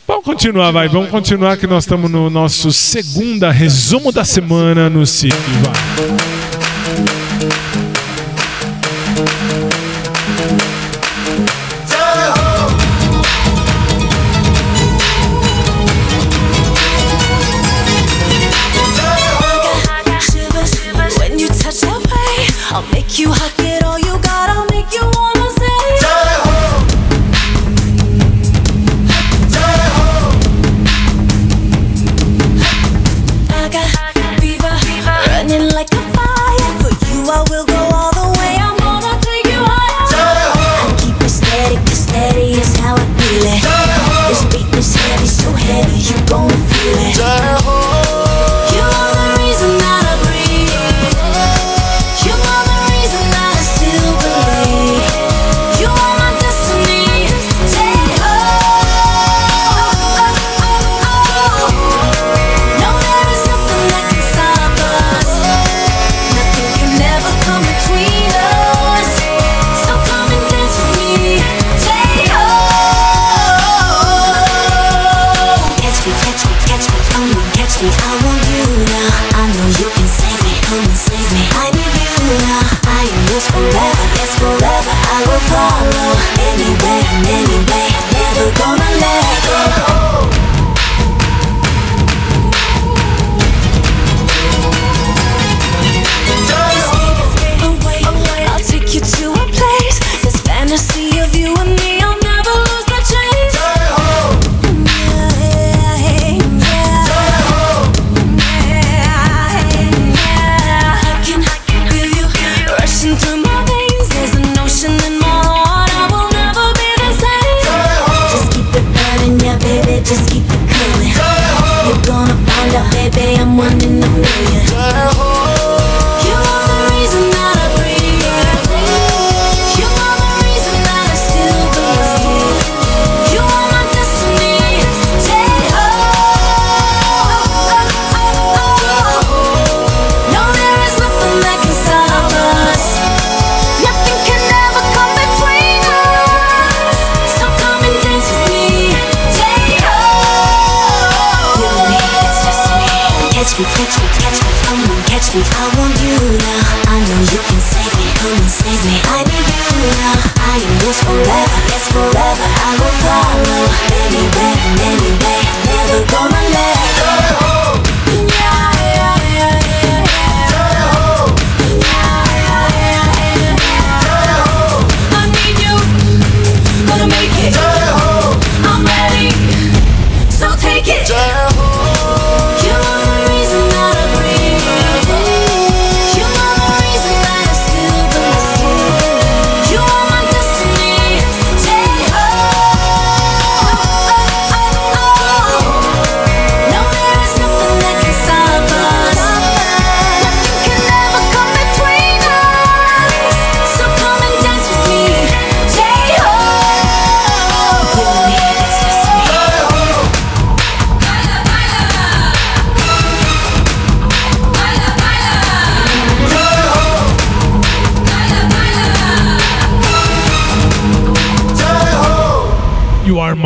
[0.07, 0.89] Vamos continuar, vai.
[0.89, 5.33] Vamos continuar que nós estamos no nosso segunda resumo da semana no SIC.
[5.33, 6.39] Vai.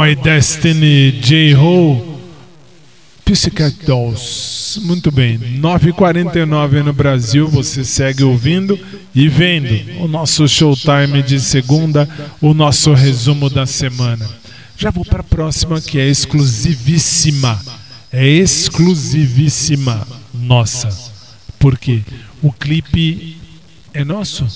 [0.05, 2.21] My Destiny, J-Ho,
[3.25, 4.79] Pussycat Dolls.
[4.83, 8.79] Muito bem, 9h49 no Brasil, você segue ouvindo
[9.15, 12.07] e vendo o nosso showtime de segunda,
[12.39, 14.29] o nosso resumo da semana.
[14.77, 17.59] Já vou para a próxima que é exclusivíssima.
[18.13, 20.91] É exclusivíssima nossa.
[21.59, 22.03] Por quê?
[22.43, 23.39] O clipe
[23.95, 24.47] é nosso?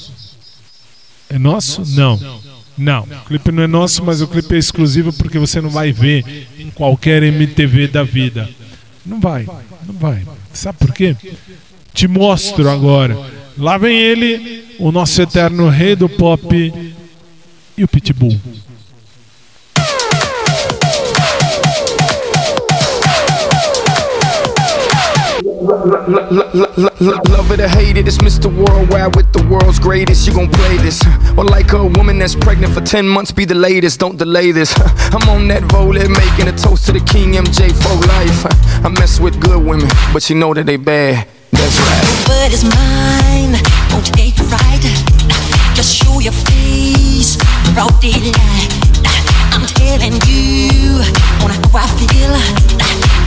[1.31, 1.87] É nosso?
[1.97, 2.19] Não.
[2.79, 5.91] Não, o clipe não é nosso, mas o clipe é exclusivo porque você não vai
[5.91, 8.49] ver em qualquer MTV da vida.
[9.05, 9.47] Não vai,
[9.87, 10.25] não vai.
[10.53, 11.17] Sabe por quê?
[11.93, 13.19] Te mostro agora.
[13.57, 16.95] Lá vem ele, o nosso eterno rei do pop
[17.77, 18.41] e o Pitbull.
[25.69, 28.47] Love it or hate it, it's Mr.
[28.47, 30.27] Worldwide with the world's greatest.
[30.27, 31.05] You gon' play this.
[31.37, 34.01] Or like a woman that's pregnant for 10 months, be the latest.
[34.01, 34.73] Don't delay this.
[35.13, 38.47] I'm on that roller, making a toast to the king MJ for life.
[38.83, 41.29] I mess with good women, but you know that they bad.
[41.53, 42.25] That's right.
[42.27, 43.61] But it's mine,
[43.93, 44.81] won't take right.
[45.77, 47.37] Just show your face,
[47.75, 48.73] broad daylight.
[49.53, 51.05] I'm telling you,
[51.45, 52.33] on how I feel.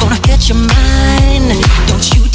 [0.01, 1.53] Gonna catch your mind,
[1.85, 2.30] don't you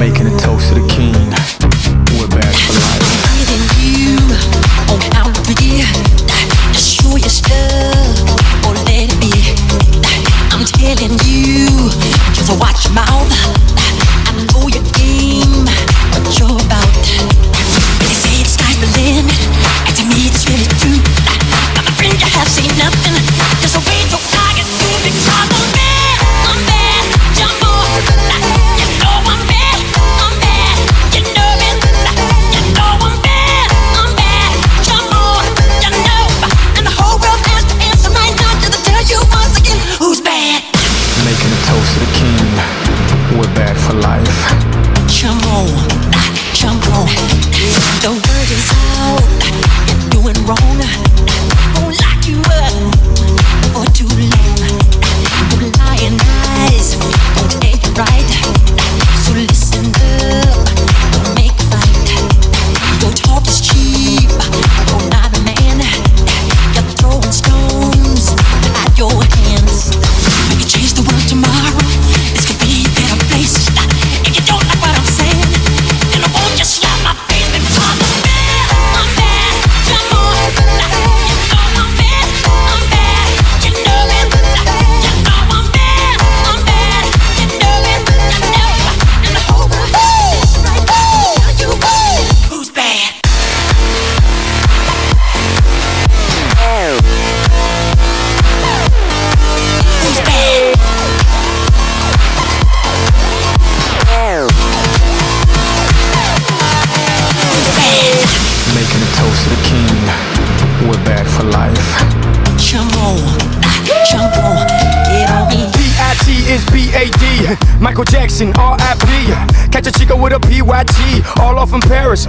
[0.00, 1.12] Making a toast to the king.
[2.16, 3.04] We're back for life.
[3.80, 4.16] You
[5.16, 5.34] out
[6.74, 8.20] show your stuff
[8.66, 9.32] or let it be.
[10.52, 11.66] I'm telling you,
[12.32, 13.32] just watch your mouth.
[14.28, 14.84] I know your
[16.36, 17.04] you're about.
[18.04, 18.44] They say
[19.96, 20.68] to me it's really
[22.20, 23.15] you have seen nothing.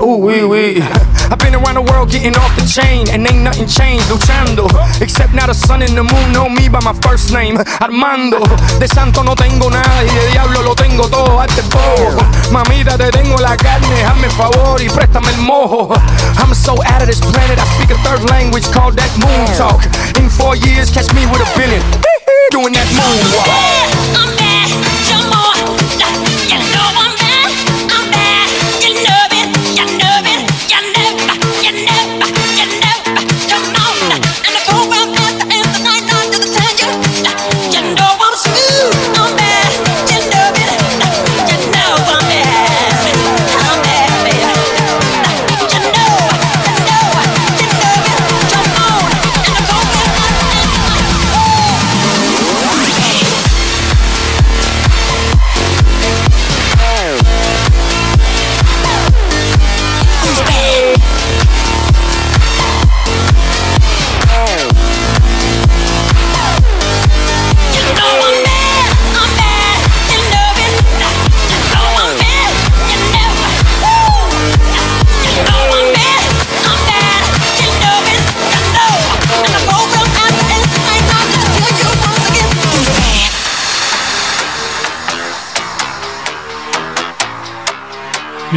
[0.07, 0.79] Ooh, wee, wee.
[1.27, 4.71] I've been around the world getting off the chain, and ain't nothing changed, luchando.
[5.03, 8.39] Except now the sun and the moon know me by my first name, Armando.
[8.79, 12.23] De santo no tengo nada y de diablo lo tengo todo hasta el bobo.
[12.55, 15.91] Mamita, te tengo la carne, hazme favor y préstame el mojo.
[16.39, 19.83] I'm so out of this planet, I speak a third language called that moon talk.
[20.15, 21.83] In four years, catch me with a billion.
[22.55, 23.96] Doing that moonwalk.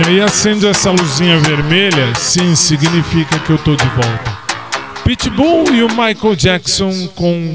[0.01, 4.39] E aí essa luzinha vermelha, sim, significa que eu tô de volta.
[5.05, 7.55] Pitbull e o Michael Jackson com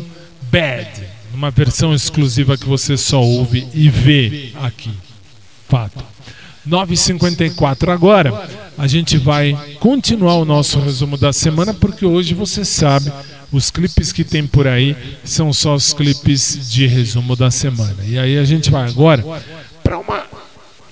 [0.52, 4.92] Bad, uma versão exclusiva que você só ouve e vê aqui.
[5.68, 6.04] Fato.
[6.70, 13.12] 9h54 agora, a gente vai continuar o nosso resumo da semana, porque hoje você sabe,
[13.52, 17.98] os clipes que tem por aí são só os clipes de resumo da semana.
[18.06, 19.24] E aí a gente vai agora
[19.84, 20.25] para uma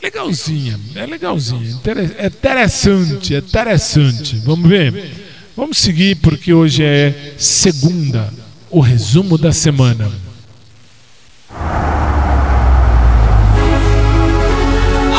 [0.04, 4.36] legalzinha, é legalzinha, inter- é interessante, é interessante.
[4.44, 5.12] Vamos ver?
[5.56, 8.32] Vamos seguir porque hoje é segunda,
[8.70, 10.12] o resumo da semana.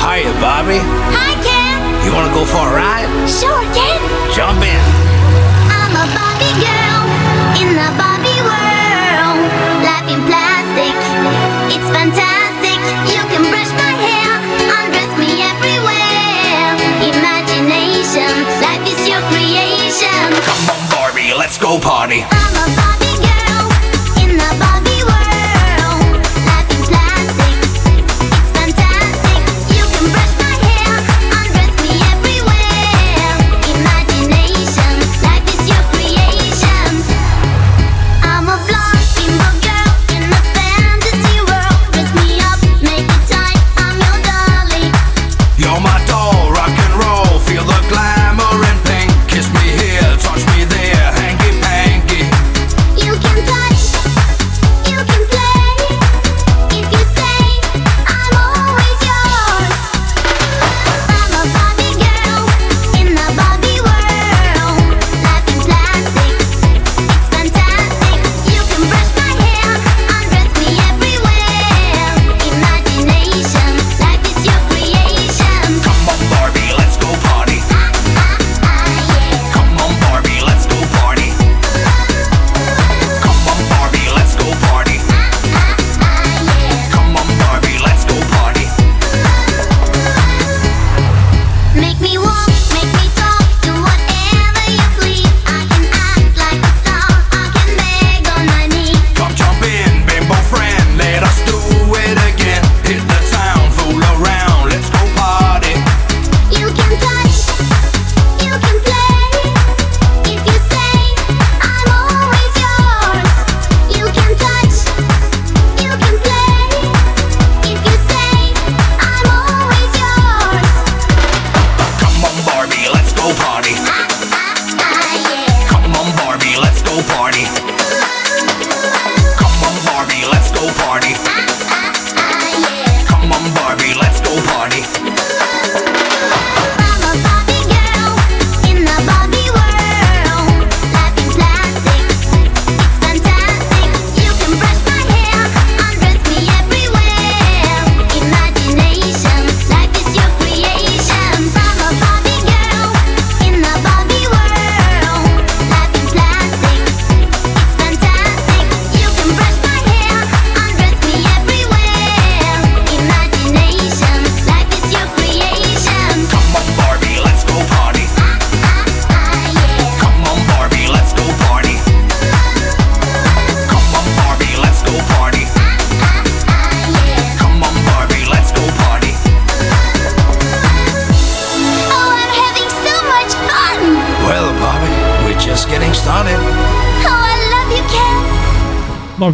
[0.03, 0.79] Hiya, Bobby.
[1.17, 2.05] Hi, Ken.
[2.05, 3.11] You wanna go for a ride?
[3.29, 4.01] Sure, Ken.
[4.37, 4.83] Jump in.
[5.73, 7.03] I'm a Barbie girl
[7.61, 9.41] in the Barbie world.
[9.83, 10.95] Life in plastic,
[11.75, 12.34] it's fantastic.
[21.65, 23.04] Barbie, let's go party.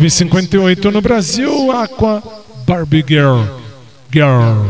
[0.00, 2.22] 1958 no Brasil, Aqua
[2.66, 3.42] Barbie Girl.
[4.10, 4.64] Girl.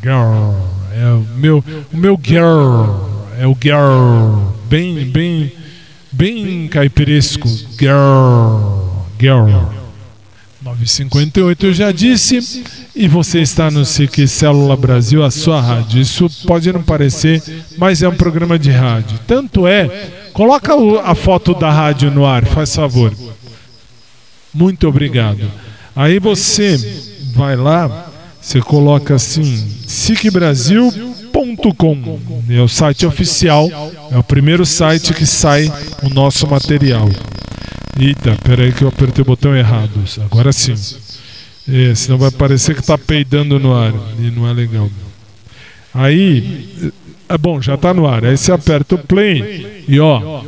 [0.00, 0.54] Girl.
[0.94, 2.84] É o meu, o meu girl.
[3.36, 4.52] É o girl.
[4.68, 5.52] Bem, bem,
[6.12, 7.48] bem caipiresco.
[7.76, 8.90] Girl.
[9.18, 9.50] Girl.
[10.62, 12.62] 958 eu já disse,
[12.94, 16.00] e você está no SIC Célula Brasil, a sua rádio.
[16.00, 17.42] Isso pode não parecer,
[17.76, 19.18] mas é um programa de rádio.
[19.26, 19.88] Tanto é,
[20.32, 23.12] coloca a foto da rádio no ar, faz favor.
[24.52, 25.48] Muito obrigado.
[25.94, 26.76] Aí você
[27.34, 29.44] vai lá, você coloca assim,
[29.86, 32.20] sicbrasil.com.
[32.48, 33.68] É o site oficial,
[34.10, 35.72] é o primeiro site que sai
[36.02, 37.08] o nosso material.
[37.98, 40.02] Eita, peraí que eu apertei o botão errado.
[40.24, 40.74] Agora sim.
[41.68, 44.90] É, senão vai parecer que tá peidando no ar e não é legal.
[45.92, 46.92] Aí,
[47.30, 48.24] é bom, já tá no ar.
[48.24, 50.42] Aí você aperta o play e ó.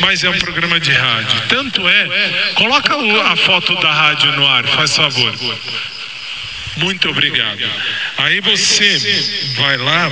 [0.00, 1.42] Mas é um programa de rádio.
[1.48, 2.94] Tanto é, coloca
[3.24, 5.34] a foto da rádio no ar, faz favor.
[6.76, 7.58] Muito obrigado.
[8.18, 8.96] Aí você
[9.56, 10.08] vai lá,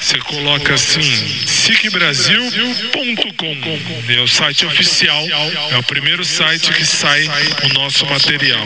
[0.00, 1.02] você coloca assim,
[1.46, 3.56] sicbrasil.com.
[4.08, 5.22] É o site oficial,
[5.70, 7.28] é o primeiro site que sai
[7.64, 8.64] o nosso material.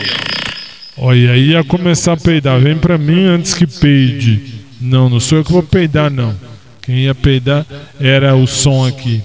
[0.97, 2.61] Olha, aí ia começar a peidar.
[2.61, 4.61] Vem pra mim antes que peide.
[4.79, 6.50] Não, não sou eu que vou peidar, não.
[6.91, 7.65] Quem ia peidar
[8.01, 9.23] era o som aqui.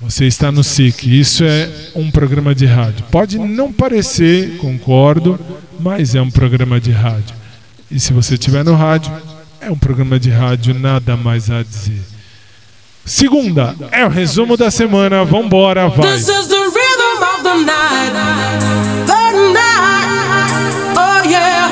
[0.00, 1.04] Você está no SIC.
[1.04, 3.04] Isso é um programa de rádio.
[3.12, 5.38] Pode não parecer, concordo,
[5.78, 7.36] mas é um programa de rádio.
[7.88, 9.12] E se você estiver no rádio,
[9.60, 12.02] é um programa de rádio, nada mais a dizer.
[13.04, 15.24] Segunda, é o resumo da semana.
[15.24, 16.10] Vambora, vai.
[16.10, 18.12] This is the rhythm of the night.
[19.06, 20.52] The night.
[20.96, 21.68] Oh yeah.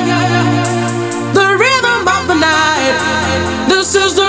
[1.33, 2.71] The rhythm of the night.
[3.67, 4.20] This is the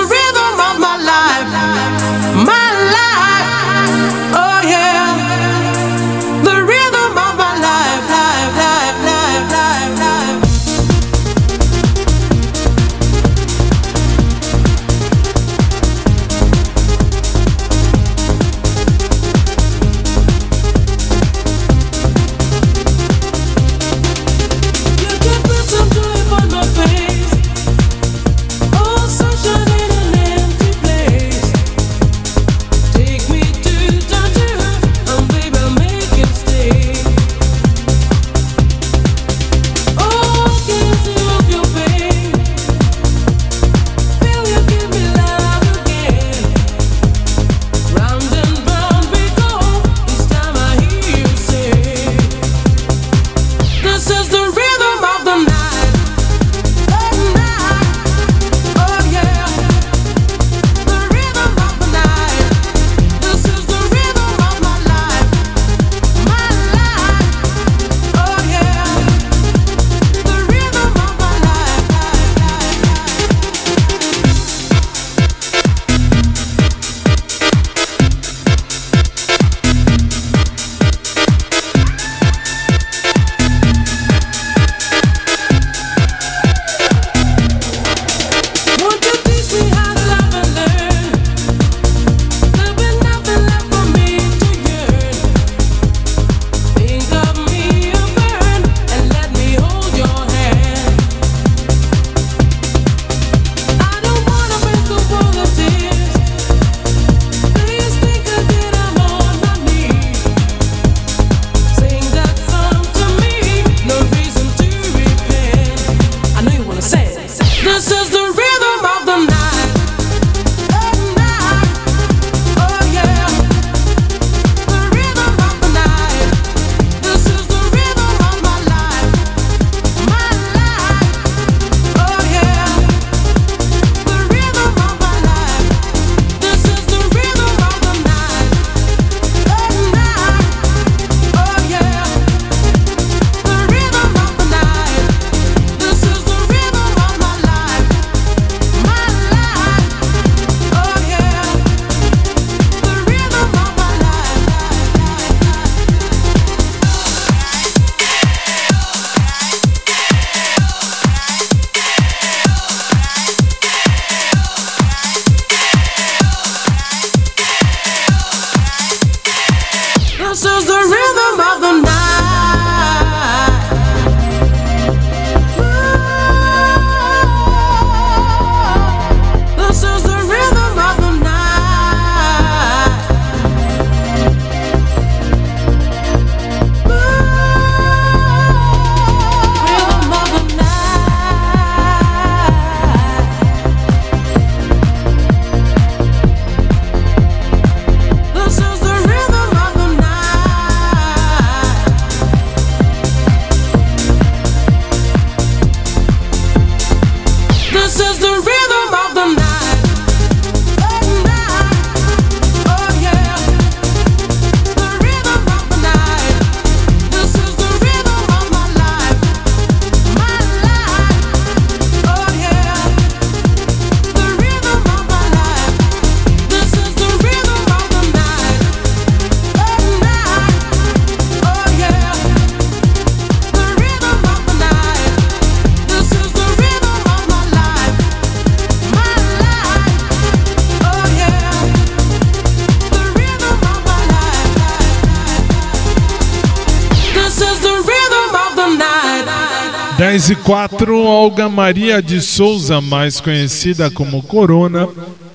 [250.02, 254.88] 10 e 4, Olga Maria de Souza, mais conhecida como Corona,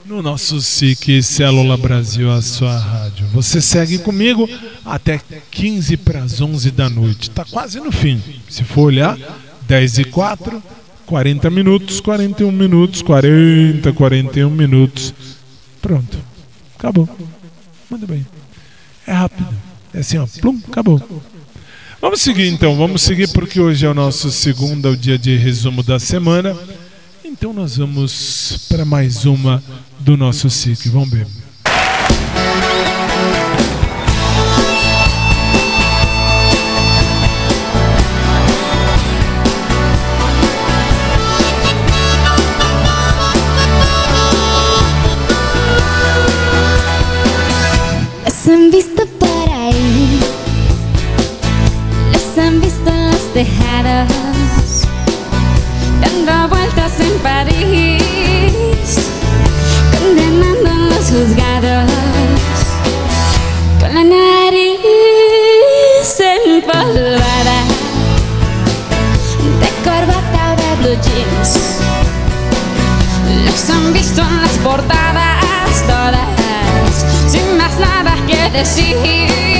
[0.04, 3.26] no nosso SIC Célula Brasil, a sua rádio.
[3.28, 4.46] Você segue comigo
[4.84, 7.30] até 15 para as 11 da noite.
[7.30, 8.22] Tá quase no fim.
[8.50, 9.18] Se for olhar,
[9.70, 10.62] 10 e 4,
[11.06, 15.14] 40 minutos, 41 minutos, 40, 41 minutos.
[15.82, 16.18] Pronto.
[16.78, 17.08] Acabou.
[17.90, 18.28] Muito bem.
[19.08, 19.48] É rápido.
[19.94, 20.28] É assim, ó.
[20.42, 21.02] Plum, acabou.
[22.00, 25.98] Vamos seguir então, vamos seguir porque hoje é o nosso segundo, dia de resumo da
[25.98, 26.56] semana.
[27.26, 29.64] Então nós vamos para mais uma
[30.00, 30.90] do nosso SIC.
[30.90, 31.28] Vamos ver.
[48.48, 49.07] Han
[57.24, 58.04] París,
[59.92, 61.92] condenando en los juzgados,
[63.80, 64.80] con la nariz
[66.20, 67.60] empolvada,
[69.60, 71.50] de corbata o de blue jeans.
[73.46, 79.57] Los han visto en las portadas todas, sin más nada que decir.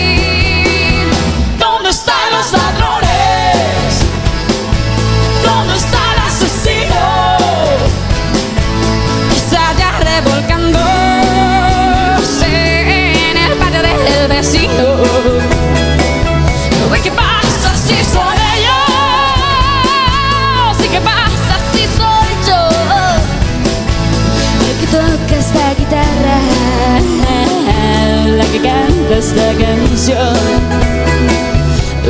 [29.18, 30.38] Esta canción,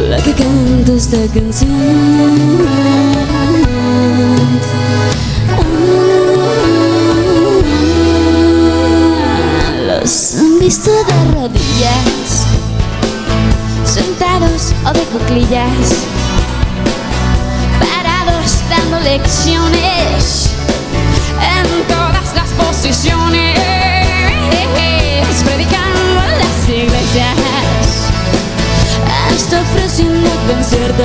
[0.10, 1.70] la que canta esta canción.
[9.88, 12.46] Los han visto de rodillas,
[13.86, 16.06] sentados o de cuclillas,
[17.80, 20.50] parados dando lecciones
[21.40, 23.58] en todas las posiciones,
[30.48, 31.04] vencerte.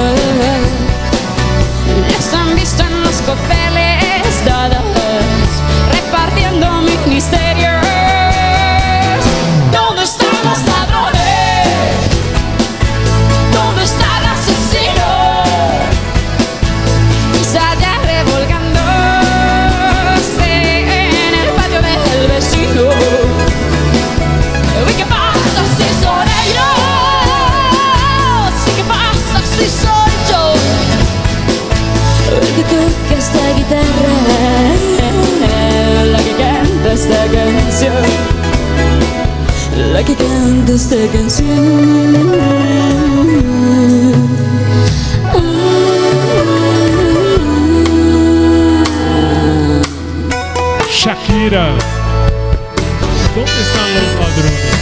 [2.09, 4.83] Les han visto en los cócteles dadas,
[5.91, 7.82] repartiendo mi misterio.
[40.03, 41.45] La que.
[50.91, 51.65] Shakira.
[53.35, 54.73] ¿Dónde están los ladrones?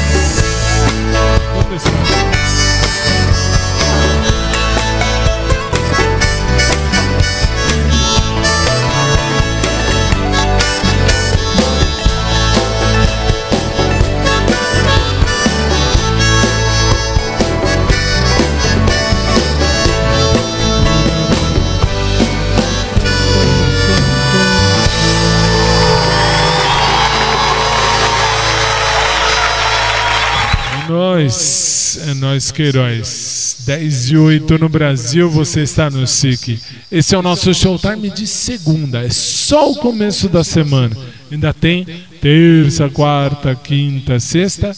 [32.30, 33.56] Nóis, Queiroz.
[33.66, 36.60] 10 e 8 no Brasil, você está no SIC.
[36.90, 40.96] Esse é o nosso showtime de segunda, é só o começo da semana.
[41.30, 41.84] Ainda tem
[42.20, 44.76] terça, quarta, quinta, sexta,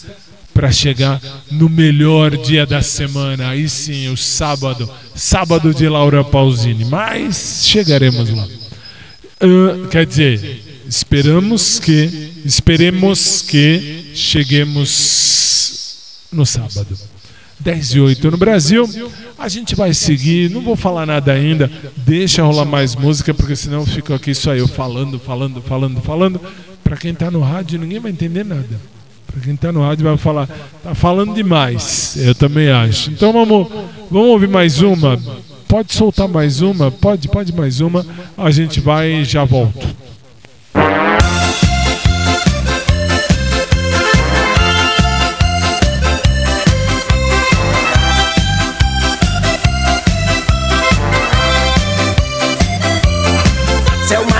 [0.54, 1.20] para chegar
[1.50, 3.50] no melhor dia da semana.
[3.50, 6.86] Aí sim, o sábado, sábado de Laura Pausini.
[6.86, 8.48] Mas chegaremos lá.
[9.40, 15.72] Ah, quer dizer, esperamos que, esperemos que cheguemos
[16.32, 17.11] no sábado.
[17.62, 18.88] 10 e 8 no Brasil.
[19.38, 23.86] A gente vai seguir, não vou falar nada ainda, deixa rolar mais música, porque senão
[23.86, 26.40] fica aqui só eu falando, falando, falando, falando.
[26.82, 28.80] Para quem tá no rádio, ninguém vai entender nada.
[29.26, 30.48] Para quem tá no rádio vai falar,
[30.82, 32.16] tá falando demais.
[32.18, 33.10] Eu também acho.
[33.10, 33.68] Então vamos,
[34.10, 35.18] vamos ouvir mais uma.
[35.66, 36.90] Pode soltar mais uma?
[36.90, 38.04] Pode, pode mais uma.
[38.36, 39.88] A gente vai e já volto.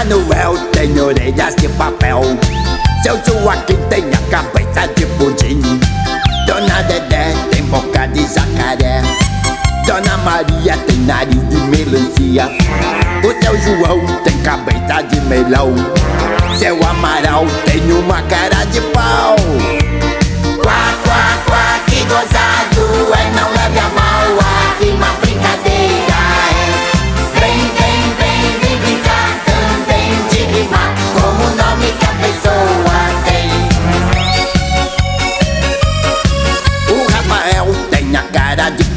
[0.04, 2.22] Manuel tem orelhas de papel.
[3.04, 5.60] Seu Joaquim tem a cabeça de pudim.
[6.44, 9.00] Dona Dedé tem boca de jacaré.
[9.86, 12.50] Dona Maria tem nariz de melancia.
[13.22, 15.72] O seu João tem cabeça de melão.
[16.58, 19.36] Seu Amaral tem uma cara de pau.
[20.64, 22.61] Quá, quá, quá, que gozado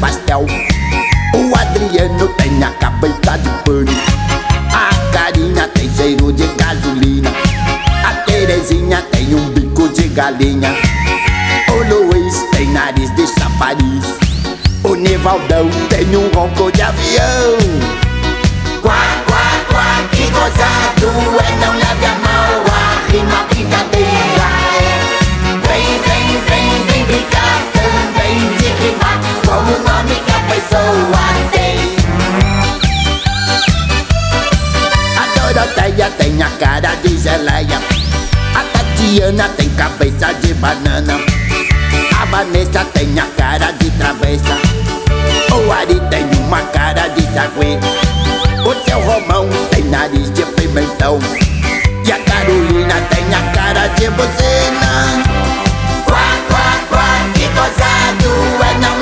[0.06, 0.46] pastel.
[1.34, 3.92] O Adriano tem a cabeça de pano.
[4.72, 7.30] A Karina tem cheiro de gasolina.
[8.04, 10.74] A Terezinha tem um bico de galinha.
[11.70, 14.04] O Luiz tem nariz de chafariz.
[14.84, 17.58] O Nivaldão tem um ronco de avião.
[18.80, 21.08] Quá, quá, quá, que gozado
[21.40, 23.55] é, não leve a mal a rima
[35.86, 37.80] A Doroteia tem a cara de geleia.
[38.56, 41.14] A Tatiana tem cabeça de banana.
[42.20, 44.58] A Vanessa tem a cara de travessa.
[45.54, 47.78] O Ari tem uma cara de saguê.
[48.64, 51.20] O seu Romão tem nariz de pimentão.
[52.04, 55.22] E a Carolina tem a cara de buzina.
[56.04, 58.95] Quá, quá, quá, que gozado é, não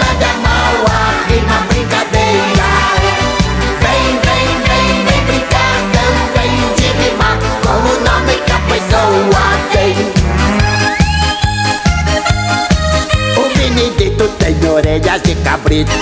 [15.15, 15.93] orelhas de cabrito.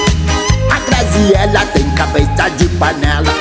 [0.71, 3.33] A Graziela tem cabeça de panela.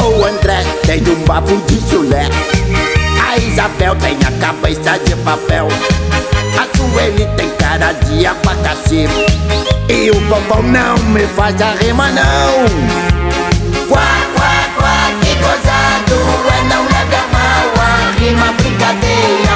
[0.00, 2.28] O André tem um bafo de chulé.
[3.22, 5.68] A Isabel tem a cabeça de papel.
[6.58, 9.06] A Sueli tem cara de abacaxi.
[9.88, 12.66] E o vovô não me faz a rima não.
[13.88, 16.16] Quá, quá, quá, que gozado
[16.50, 19.51] é, não leve a mal a rima brincadeira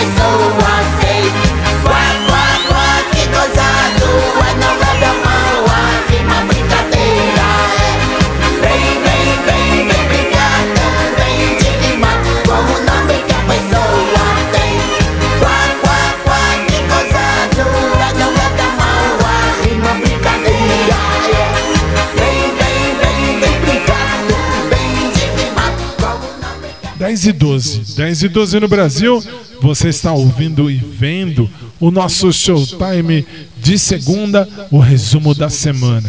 [0.00, 0.80] pessoa.
[1.82, 4.08] Quá, quá, quá, que gozado
[4.40, 4.74] é, não
[6.08, 7.92] rima brincadeira é.
[8.62, 14.72] Vem, vem, vem, vem brincar também de rimar com o nome que a pessoa tem.
[15.38, 17.64] Quá, quá, que gozado
[17.98, 21.48] é, não leve a mal a rima brincadeira é.
[22.16, 27.96] Vem, vem, vem, vem brincar também de rimar com o nome 10 e 12.
[27.96, 29.22] 10 e 12 no Brasil.
[29.60, 33.26] Você está ouvindo e vendo o nosso showtime
[33.58, 36.08] de segunda, o resumo da semana.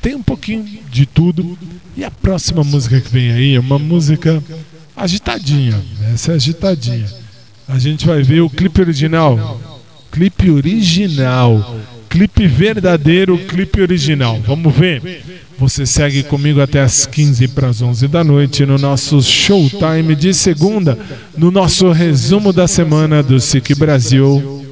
[0.00, 1.58] Tem um pouquinho de tudo.
[1.96, 4.42] E a próxima música que vem aí é uma música
[4.96, 5.82] agitadinha.
[6.12, 7.06] Essa é agitadinha.
[7.66, 9.60] A gente vai ver o clipe original.
[10.10, 11.76] Clipe original.
[12.18, 14.40] Clipe verdadeiro, clipe original.
[14.44, 15.22] Vamos ver?
[15.56, 20.34] Você segue comigo até as 15 para as 11 da noite no nosso showtime de
[20.34, 20.98] segunda,
[21.36, 24.66] no nosso resumo da semana do SIC Brasil.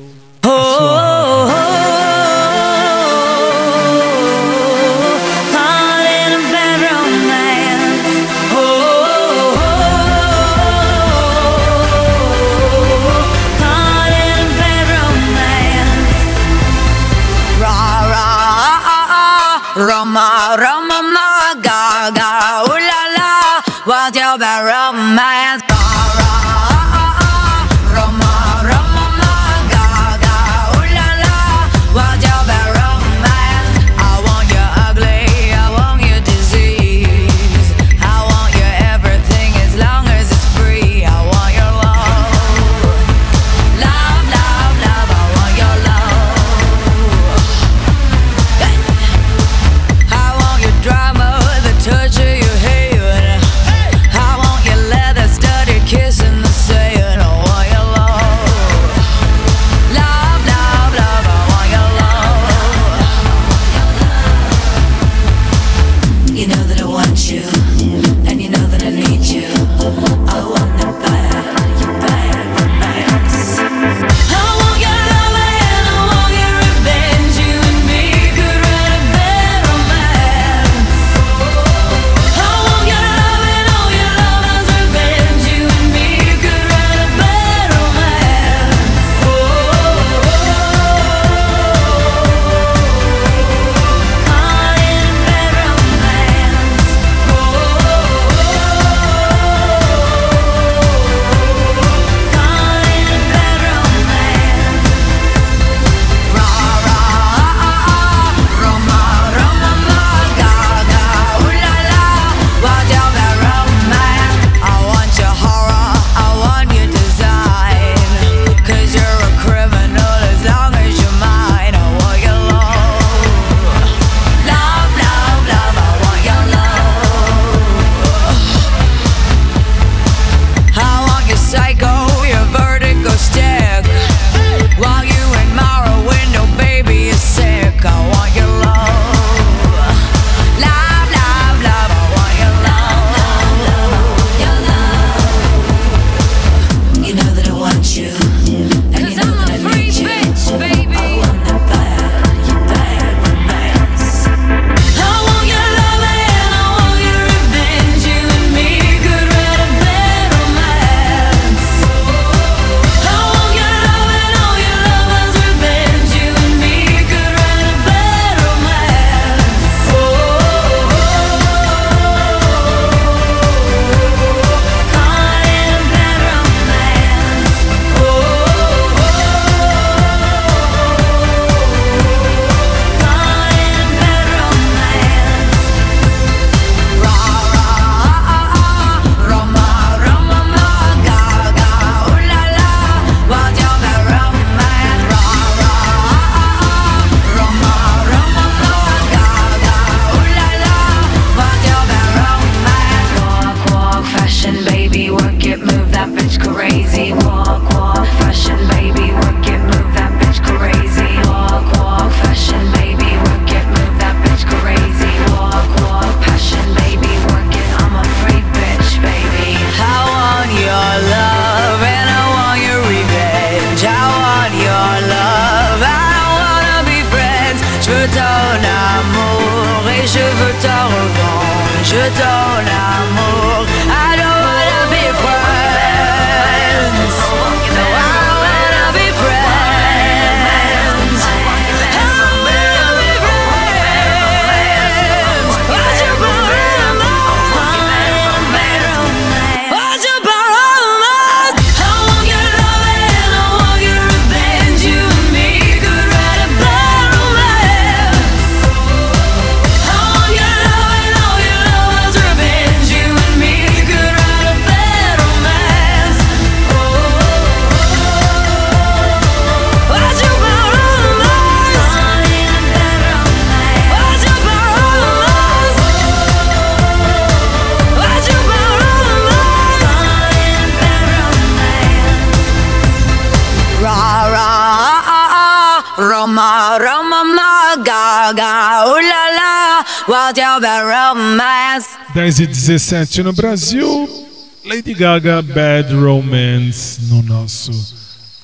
[292.15, 294.27] 10 e 17 no Brasil.
[294.65, 297.71] Lady Gaga Bad Romance no nosso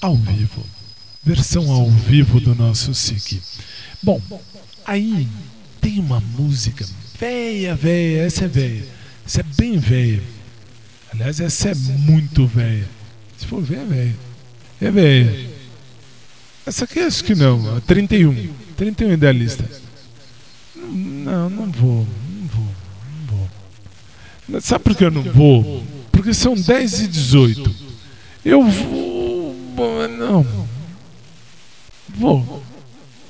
[0.01, 0.65] ao vivo.
[1.25, 3.41] Versão ao vivo do nosso SIC.
[4.03, 4.21] Bom,
[4.85, 5.27] aí
[5.81, 6.85] tem uma música
[7.19, 8.85] velha, velha, essa é velha.
[9.27, 10.23] Essa é bem velha.
[11.13, 12.89] Aliás, essa é muito velha.
[13.37, 14.17] Se for ver, é velha.
[14.81, 15.51] É velha.
[16.65, 18.53] Essa aqui acho que não, a 31.
[18.77, 19.65] 31 idealista.
[20.83, 22.07] Não, não vou.
[22.07, 22.67] Não vou.
[23.29, 23.49] Não
[24.51, 24.61] vou.
[24.61, 25.83] Sabe por que eu não vou?
[26.11, 27.75] Porque são 10 e 18.
[28.45, 29.55] Eu vou.
[30.09, 30.47] Não.
[32.09, 32.63] Vou.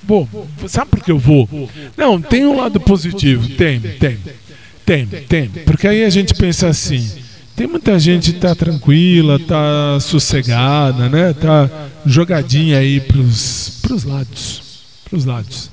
[0.03, 0.29] Vou.
[0.67, 1.49] Sabe por que eu vou?
[1.97, 3.49] Não, tem um lado positivo.
[3.51, 4.19] Tem, tem.
[4.85, 5.49] Tem, tem.
[5.65, 7.09] Porque aí a gente pensa assim.
[7.55, 11.33] Tem muita gente que tá tranquila, tá sossegada, né?
[11.33, 11.69] Tá
[12.05, 14.63] jogadinha aí pros, pros lados.
[15.05, 15.72] Pros lados.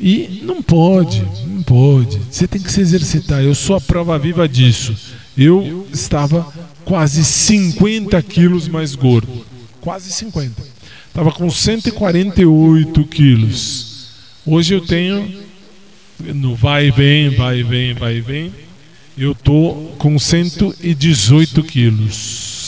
[0.00, 2.18] E não pode, não pode.
[2.30, 3.42] Você tem que se exercitar.
[3.42, 4.96] Eu sou a prova viva disso.
[5.36, 6.46] Eu estava
[6.84, 9.44] quase 50 quilos mais gordo.
[9.80, 10.62] Quase 50.
[11.08, 14.08] Estava com 148 quilos.
[14.46, 15.42] Hoje eu tenho.
[16.18, 18.52] No vai e vem, vai e vem, vai e vem.
[19.16, 22.14] Eu tô com 118 quilos.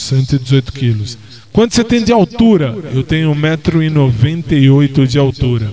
[0.09, 1.17] 118 quilos.
[1.51, 2.77] Quanto você tem de altura?
[2.93, 5.71] Eu tenho 1,98m de altura.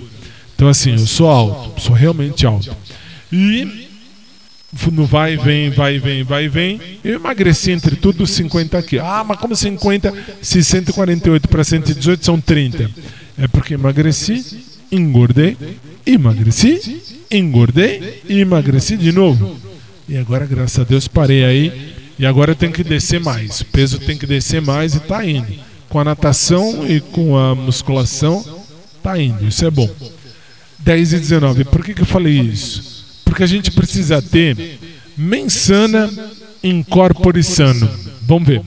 [0.62, 2.70] Então assim, eu sou alto, sou realmente alto.
[3.32, 3.89] E
[4.93, 9.05] no vai vem, vai vem, vai vem, eu emagreci entre tudo 50 quilos.
[9.05, 10.14] Ah, mas como 50?
[10.40, 12.89] Se 148 para 118 são 30.
[13.39, 14.62] É porque emagreci,
[14.93, 15.56] engordei,
[16.06, 19.56] emagreci, engordei e emagreci de novo.
[20.09, 21.93] E agora, graças a Deus, parei aí.
[22.20, 23.62] E agora tenho que descer mais.
[23.62, 25.52] O peso tem que descer mais e tá indo.
[25.89, 28.44] Com a natação e com a musculação,
[29.02, 29.44] tá indo.
[29.44, 29.90] Isso é bom.
[30.85, 31.65] 10 e 19.
[31.65, 33.05] Por que, que eu falei isso?
[33.25, 34.79] Porque a gente precisa ter
[35.17, 36.11] mensana
[36.63, 37.89] incorpore sano.
[38.23, 38.63] Vamos ver.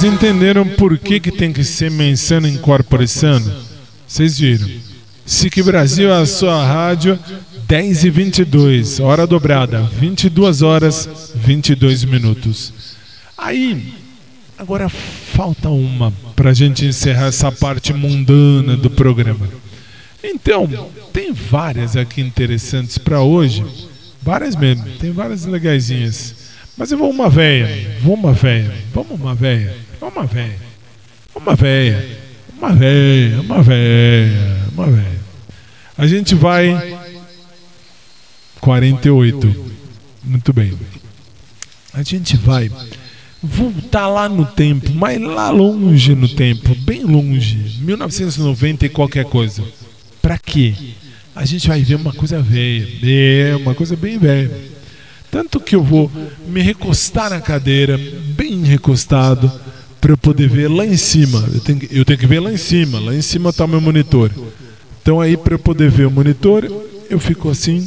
[0.00, 3.38] Vocês entenderam por que, que tem que ser menção em corporação?
[4.08, 4.66] Vocês viram?
[5.26, 7.18] SIC Brasil, a sua rádio,
[7.68, 12.72] 10 e 22, hora dobrada, 22 horas 22 minutos.
[13.36, 13.92] Aí,
[14.56, 19.46] agora falta uma pra gente encerrar essa parte mundana do programa.
[20.24, 20.66] Então,
[21.12, 23.62] tem várias aqui interessantes pra hoje,
[24.22, 26.34] várias mesmo, tem várias legaisinhas.
[26.74, 29.76] Mas eu vou uma véia, vou uma véia, vamos uma véia,
[30.20, 30.58] uma véia,
[31.34, 32.20] uma véia,
[32.58, 35.20] uma véia, uma véia, uma véia.
[35.96, 36.98] A gente vai
[38.60, 39.70] 48.
[40.22, 40.76] Muito bem.
[41.94, 42.70] A gente vai
[43.42, 49.64] voltar lá no tempo, mas lá longe no tempo, bem longe, 1990 e qualquer coisa.
[50.20, 50.74] Pra quê?
[51.34, 54.50] A gente vai ver uma coisa velha, é uma coisa bem velha.
[55.30, 56.10] Tanto que eu vou
[56.46, 57.98] me recostar na cadeira,
[58.36, 59.50] bem recostado,
[60.00, 61.46] para eu poder ver lá em cima.
[61.52, 63.68] Eu tenho, que- eu tenho que ver lá em cima, lá em cima tá o
[63.68, 64.30] meu monitor.
[65.02, 66.64] Então aí para eu poder ver o monitor,
[67.08, 67.86] eu fico assim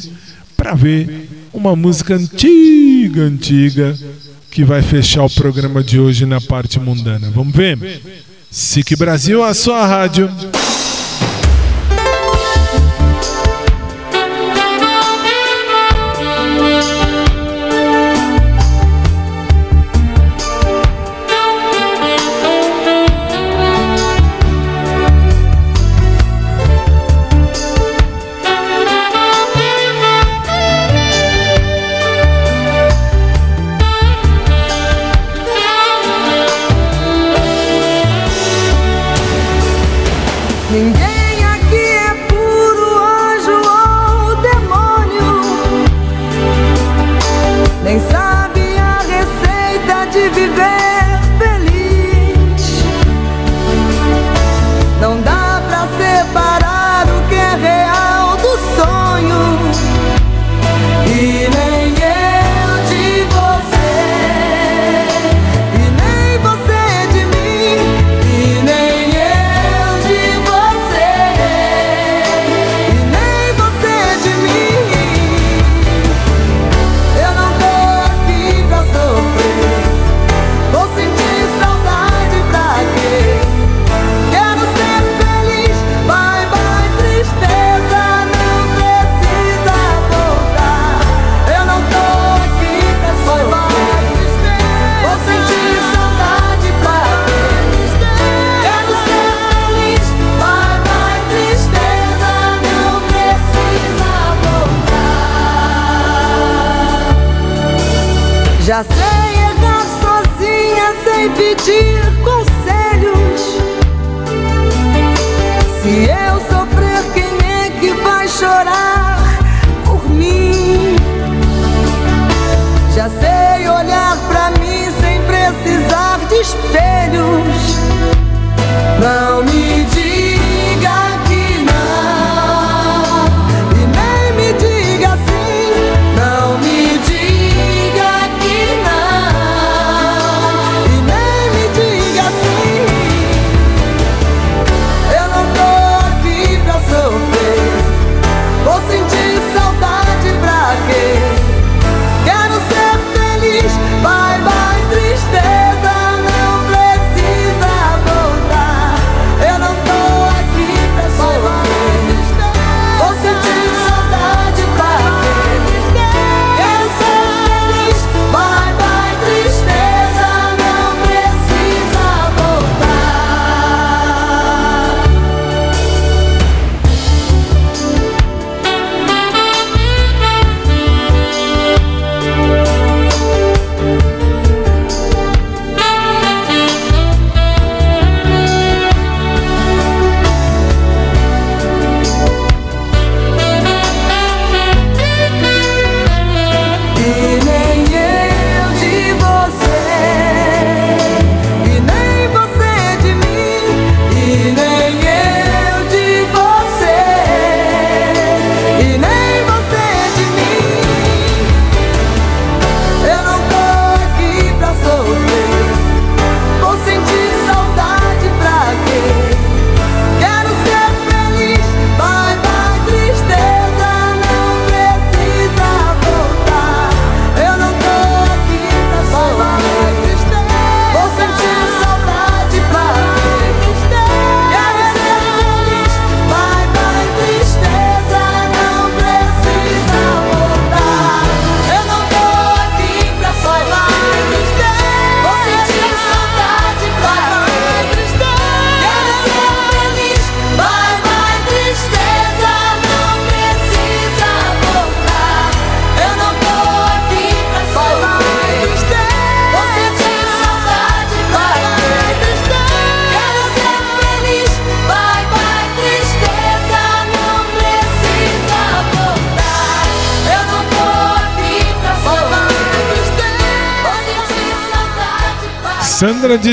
[0.55, 3.97] para ver uma música antiga, antiga
[4.51, 7.29] que vai fechar o programa de hoje na parte mundana.
[7.31, 7.77] Vamos ver?
[8.51, 10.29] SIC Brasil, a sua rádio.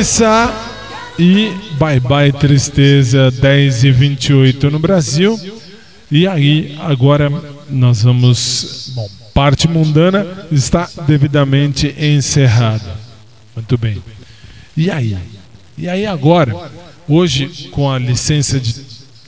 [0.00, 5.38] De e Bye Bye Tristeza 10 e 28 no Brasil.
[6.10, 7.30] E aí, agora
[7.68, 8.92] nós vamos.
[8.94, 12.96] Bom, parte mundana está devidamente encerrada.
[13.54, 14.02] Muito bem.
[14.74, 15.18] E aí?
[15.76, 16.56] E aí, agora,
[17.06, 18.76] hoje, com a licença de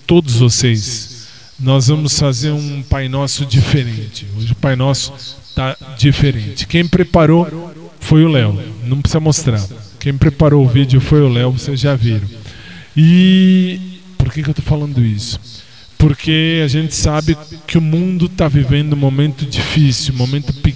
[0.06, 1.28] todos vocês,
[1.60, 4.26] nós vamos fazer um Pai Nosso diferente.
[4.38, 5.12] Hoje o Pai Nosso
[5.46, 6.66] está diferente.
[6.66, 8.58] Quem preparou foi o Léo.
[8.84, 9.60] Não precisa mostrar.
[10.02, 12.28] Quem preparou o vídeo foi o Léo, vocês já viram.
[12.96, 15.38] E por que, que eu estou falando isso?
[15.96, 17.38] Porque a gente sabe
[17.68, 20.74] que o mundo está vivendo um momento difícil, um momento pe-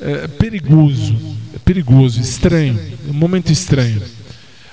[0.00, 1.16] é, perigoso,
[1.64, 2.76] perigoso, estranho,
[3.08, 4.02] um momento estranho.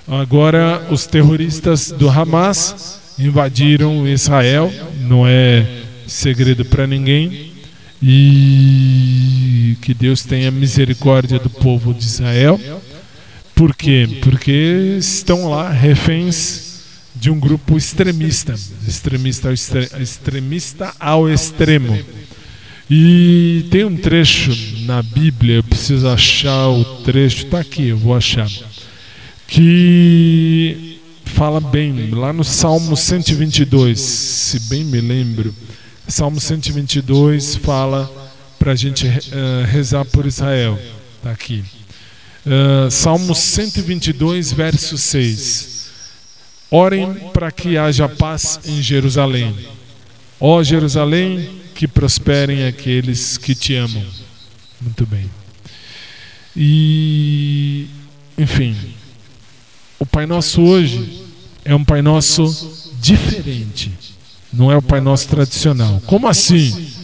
[0.07, 5.63] Agora, os terroristas do Hamas invadiram Israel, não é
[6.07, 7.51] segredo para ninguém,
[8.01, 12.59] e que Deus tenha misericórdia do povo de Israel.
[13.55, 14.19] Por quê?
[14.21, 16.63] Porque estão lá reféns
[17.15, 18.53] de um grupo extremista,
[18.85, 21.97] extremista ao, extre- extremista ao extremo.
[22.89, 24.51] E tem um trecho
[24.85, 28.47] na Bíblia, eu preciso achar o trecho, está aqui, eu vou achar,
[29.47, 35.53] que fala bem, lá no Salmo 122, se bem me lembro,
[36.07, 38.11] Salmo 122 fala
[38.59, 40.77] para a gente eh, rezar por Israel,
[41.17, 41.63] está aqui.
[42.45, 45.89] Ah, Salmo 122, verso 6.
[46.69, 49.55] Orem para que haja paz em Jerusalém.
[50.39, 54.03] Ó Jerusalém, que prosperem aqueles que te amam.
[54.81, 55.29] Muito bem.
[56.55, 57.87] E,
[58.37, 58.75] enfim,
[59.99, 61.23] o Pai Nosso hoje
[61.63, 63.91] é um Pai Nosso diferente.
[64.53, 66.01] Não é o Pai Nosso tradicional.
[66.05, 66.94] Como assim?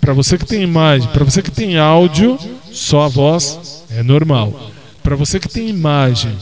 [0.00, 2.38] Para você que tem imagem, para você que tem áudio,
[2.72, 4.70] só a voz é normal.
[5.02, 6.36] Para você que tem imagem,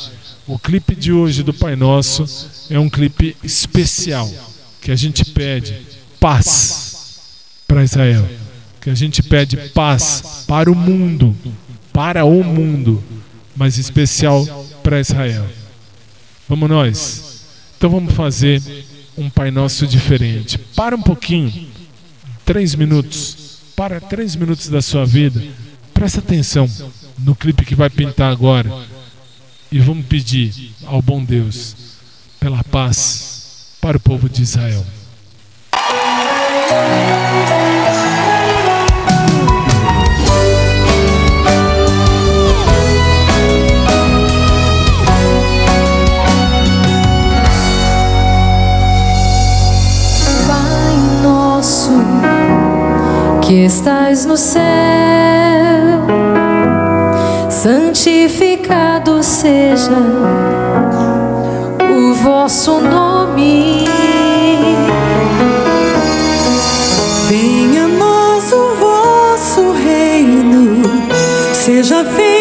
[0.46, 2.26] o clipe de hoje do Pai Nosso
[2.70, 4.28] é um clipe especial
[4.80, 5.76] que a gente pede
[6.18, 7.20] paz
[7.68, 8.26] para Israel,
[8.80, 11.36] que a gente pede paz para o mundo,
[11.92, 13.02] para o mundo,
[13.54, 14.44] mas especial
[14.82, 15.46] para Israel.
[16.48, 17.44] Vamos nós.
[17.76, 18.62] Então vamos fazer
[19.16, 20.58] um Pai Nosso diferente.
[20.58, 21.69] Para um pouquinho,
[22.44, 23.58] três minutos.
[23.76, 25.42] Para três minutos da sua vida.
[25.94, 26.68] Presta atenção
[27.18, 28.70] no clipe que vai pintar agora.
[29.72, 31.76] E vamos pedir ao bom Deus
[32.38, 34.84] pela paz para o povo de Israel.
[53.50, 54.62] Que estás no céu,
[57.50, 59.90] santificado seja
[61.92, 63.88] o vosso nome.
[67.26, 70.82] Venha a nós o vosso reino,
[71.52, 72.39] seja feita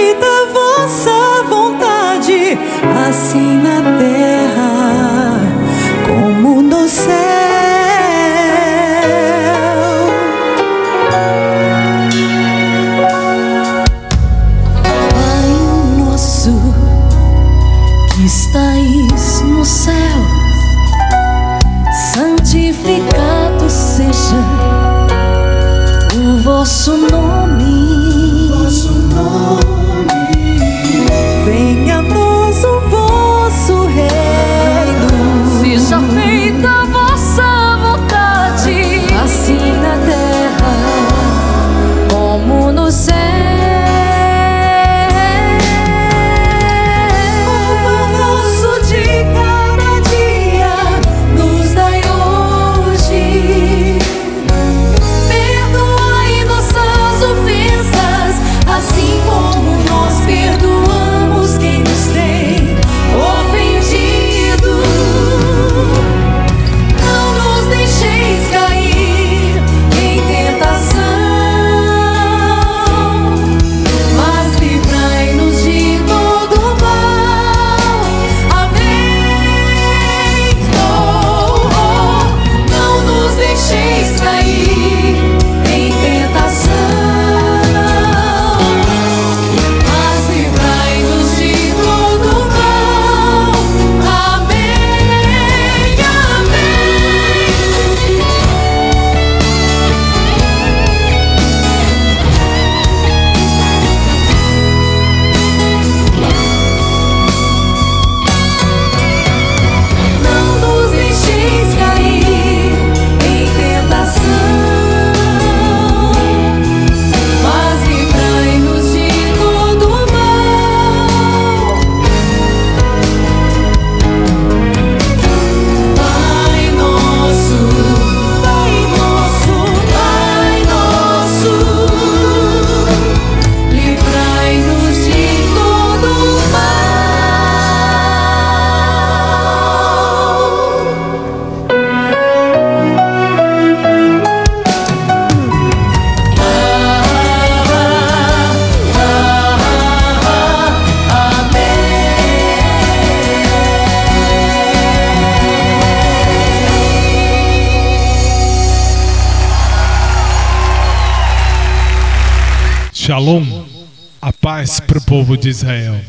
[165.39, 165.99] de Israel.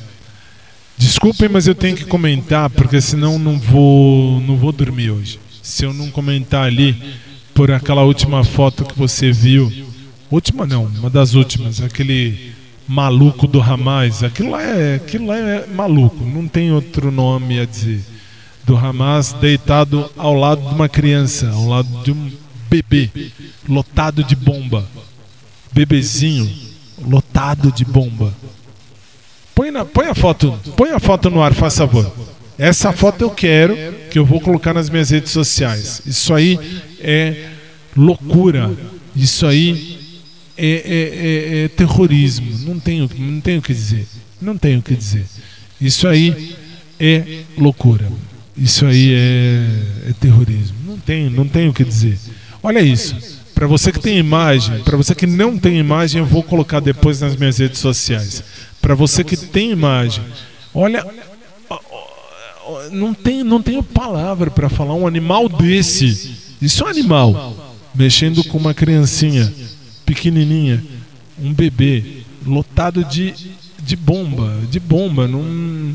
[0.99, 5.41] Desculpem, mas eu tenho que comentar, porque senão não vou, não vou dormir hoje.
[5.63, 6.95] Se eu não comentar ali
[7.55, 9.73] por aquela última foto que você viu,
[10.31, 12.53] última não, uma das últimas, aquele
[12.87, 17.65] maluco do Hamas, aquilo lá é, aquilo lá é maluco, não tem outro nome a
[17.65, 18.05] dizer.
[18.65, 22.31] Do Hamas deitado ao lado de uma criança, ao lado de um
[22.69, 23.11] bebê
[23.69, 24.87] lotado de bomba.
[25.73, 26.51] Bebezinho
[27.07, 28.35] lotado de bomba.
[29.55, 32.11] Põe, na, põe a foto, põe a foto no ar, faz favor.
[32.59, 33.77] Essa foto eu quero
[34.11, 36.03] que eu vou colocar nas minhas redes sociais.
[36.07, 36.59] Isso aí
[37.01, 37.49] é
[37.97, 38.71] loucura.
[39.17, 39.99] Isso aí
[40.57, 40.73] é, é-
[41.63, 42.47] é- é terrorismo.
[42.69, 44.07] Não tenho, não tenho o que dizer.
[44.41, 45.25] Não tenho o que dizer.
[45.81, 46.55] Isso aí
[46.99, 48.11] é loucura.
[48.57, 50.77] Isso aí é, é terrorismo.
[50.87, 52.19] Não tenho, não tenho o que dizer.
[52.63, 53.40] Olha isso.
[53.61, 57.21] Para você que tem imagem, para você que não tem imagem, eu vou colocar depois
[57.21, 58.43] nas minhas redes sociais.
[58.81, 60.25] Para você que tem imagem,
[60.73, 61.05] olha,
[62.91, 66.39] não tem, não tenho palavra para falar um animal desse.
[66.63, 69.53] Isso é um animal mexendo com uma criancinha
[70.07, 70.83] pequenininha,
[71.39, 73.35] um bebê lotado de,
[73.79, 75.95] de bomba, de bomba, não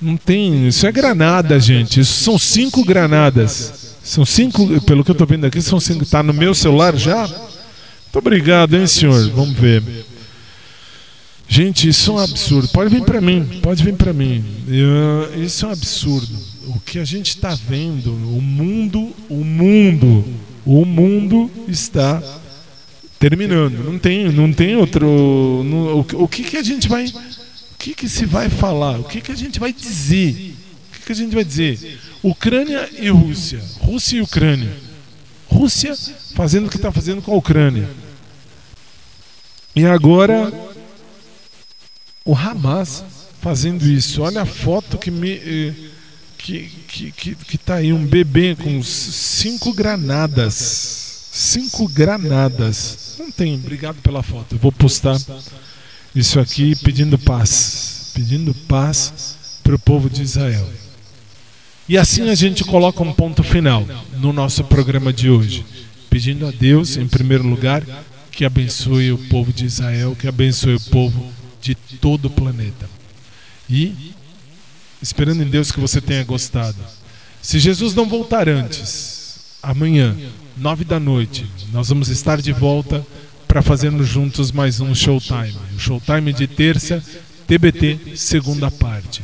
[0.00, 1.98] não tem, isso é granada, gente.
[1.98, 3.93] Isso são cinco granadas.
[4.04, 6.04] São cinco, pelo que eu tô vendo aqui, são cinco.
[6.04, 7.26] Tá no meu celular já?
[7.26, 9.30] Muito obrigado, hein, senhor.
[9.30, 9.82] Vamos ver.
[11.48, 12.68] Gente, isso é um absurdo.
[12.68, 14.44] Pode vir para mim, pode vir para mim.
[15.42, 16.28] Isso é um absurdo.
[16.68, 20.24] O que a gente está vendo, o mundo, o mundo,
[20.64, 22.22] o mundo está
[23.18, 23.84] terminando.
[23.84, 25.62] Não tem, não tem outro.
[25.64, 28.98] não- o, o que que a gente vai, o que que se vai falar?
[29.00, 30.54] O que que a gente vai dizer?
[31.04, 32.00] Que a gente vai dizer?
[32.22, 34.72] Ucrânia e Rússia, Rússia e Ucrânia.
[35.46, 35.94] Rússia
[36.34, 37.88] fazendo o que está fazendo com a Ucrânia.
[39.76, 40.52] E agora
[42.24, 43.04] o Hamas
[43.40, 44.22] fazendo isso.
[44.22, 45.74] Olha a foto que me eh,
[46.38, 51.28] que, que, que, que tá aí um bebê com cinco granadas.
[51.32, 53.16] Cinco granadas.
[53.18, 54.56] Não tem, obrigado pela foto.
[54.58, 55.18] Vou postar
[56.14, 58.10] isso aqui pedindo paz.
[58.14, 60.83] Pedindo paz para o povo de Israel.
[61.88, 63.86] E assim a gente coloca um ponto final
[64.18, 65.64] no nosso programa de hoje.
[66.08, 67.84] Pedindo a Deus, em primeiro lugar,
[68.30, 71.30] que abençoe o povo de Israel, que abençoe o povo
[71.60, 72.88] de todo o planeta.
[73.68, 74.14] E
[75.02, 76.78] esperando em Deus que você tenha gostado.
[77.42, 80.16] Se Jesus não voltar antes, amanhã,
[80.56, 83.06] nove da noite, nós vamos estar de volta
[83.46, 85.54] para fazermos juntos mais um Showtime.
[85.76, 87.04] O Showtime de terça,
[87.46, 89.22] TBT, segunda parte.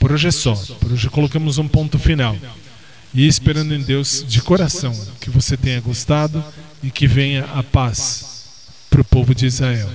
[0.00, 0.54] Por hoje é só.
[0.80, 2.36] Por hoje colocamos um ponto final.
[3.12, 6.42] E esperando em Deus de coração que você tenha gostado
[6.82, 8.46] e que venha a paz
[8.88, 9.90] para o povo de Israel.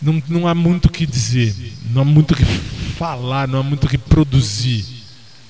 [0.00, 1.54] Não, não há muito o que dizer,
[1.90, 2.44] não há muito o que
[2.96, 4.84] falar, não há muito o que produzir.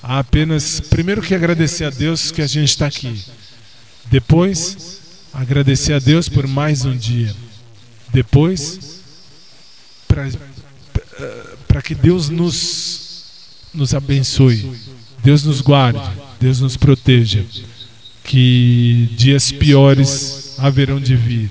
[0.03, 3.23] Há apenas, primeiro, que agradecer a Deus que a gente está aqui.
[4.09, 4.99] Depois,
[5.31, 7.33] agradecer a Deus por mais um dia.
[8.11, 8.99] Depois,
[11.69, 13.23] para que Deus nos,
[13.73, 14.69] nos abençoe,
[15.23, 16.01] Deus nos guarde,
[16.39, 17.45] Deus nos proteja.
[18.23, 21.49] Que dias piores haverão de vir.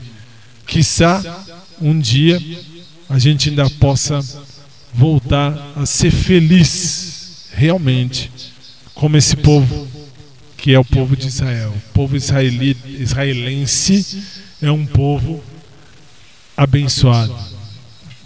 [0.66, 1.23] Quiçá
[1.81, 2.40] um dia
[3.09, 4.20] a gente ainda possa
[4.93, 8.31] voltar a ser feliz realmente
[8.95, 9.89] como esse povo
[10.57, 11.70] que é o povo de Israel.
[11.70, 14.23] O povo israeli, israelense
[14.61, 15.43] é um povo
[16.57, 17.35] abençoado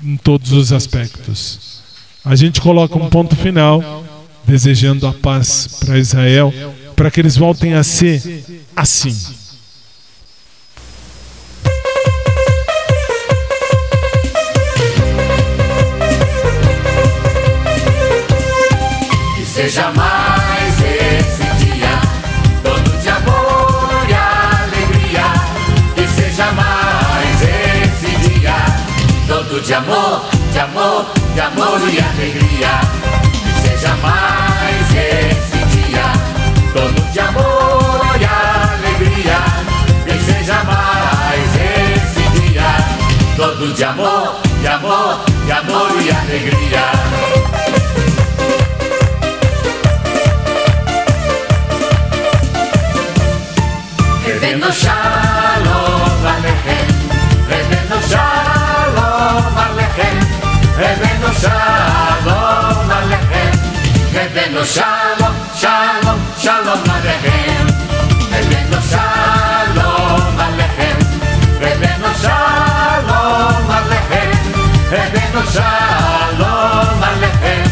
[0.02, 1.81] em todos os aspectos.
[2.24, 3.82] A gente coloca um ponto final
[4.44, 6.54] desejando a paz para Israel,
[6.94, 8.44] para que eles voltem a ser
[8.76, 9.12] assim.
[19.36, 22.00] Que seja mais esse dia,
[22.62, 25.24] todo de amor e alegria.
[25.96, 28.54] Que seja mais esse dia,
[29.26, 30.31] todo de amor,
[31.32, 32.80] de amor, e alegria.
[33.40, 36.12] Que seja mais esse dia,
[36.72, 39.38] todo de amor e alegria.
[40.04, 42.76] Que seja mais esse dia,
[43.36, 46.92] todo de amor, de amor, de amor e alegria.
[54.24, 56.91] Revendo Shalom Alechem
[64.62, 67.66] אלינו שלום, שלום, שלום עליהם.
[68.32, 70.98] אלינו שלום עליהם.
[71.62, 74.30] אלינו שלום עליהם.
[74.92, 77.64] אלינו שלום עליהם.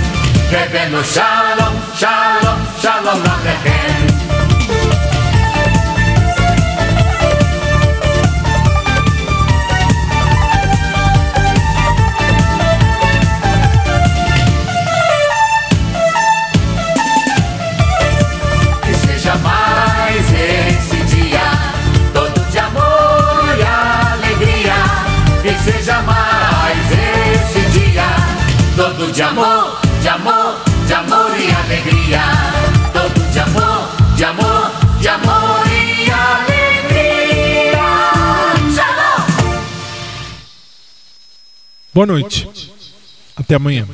[0.52, 3.79] אלינו שלום, שלום, שלום עליהם.
[42.00, 42.48] Boa noite.
[43.36, 43.86] Até amanhã.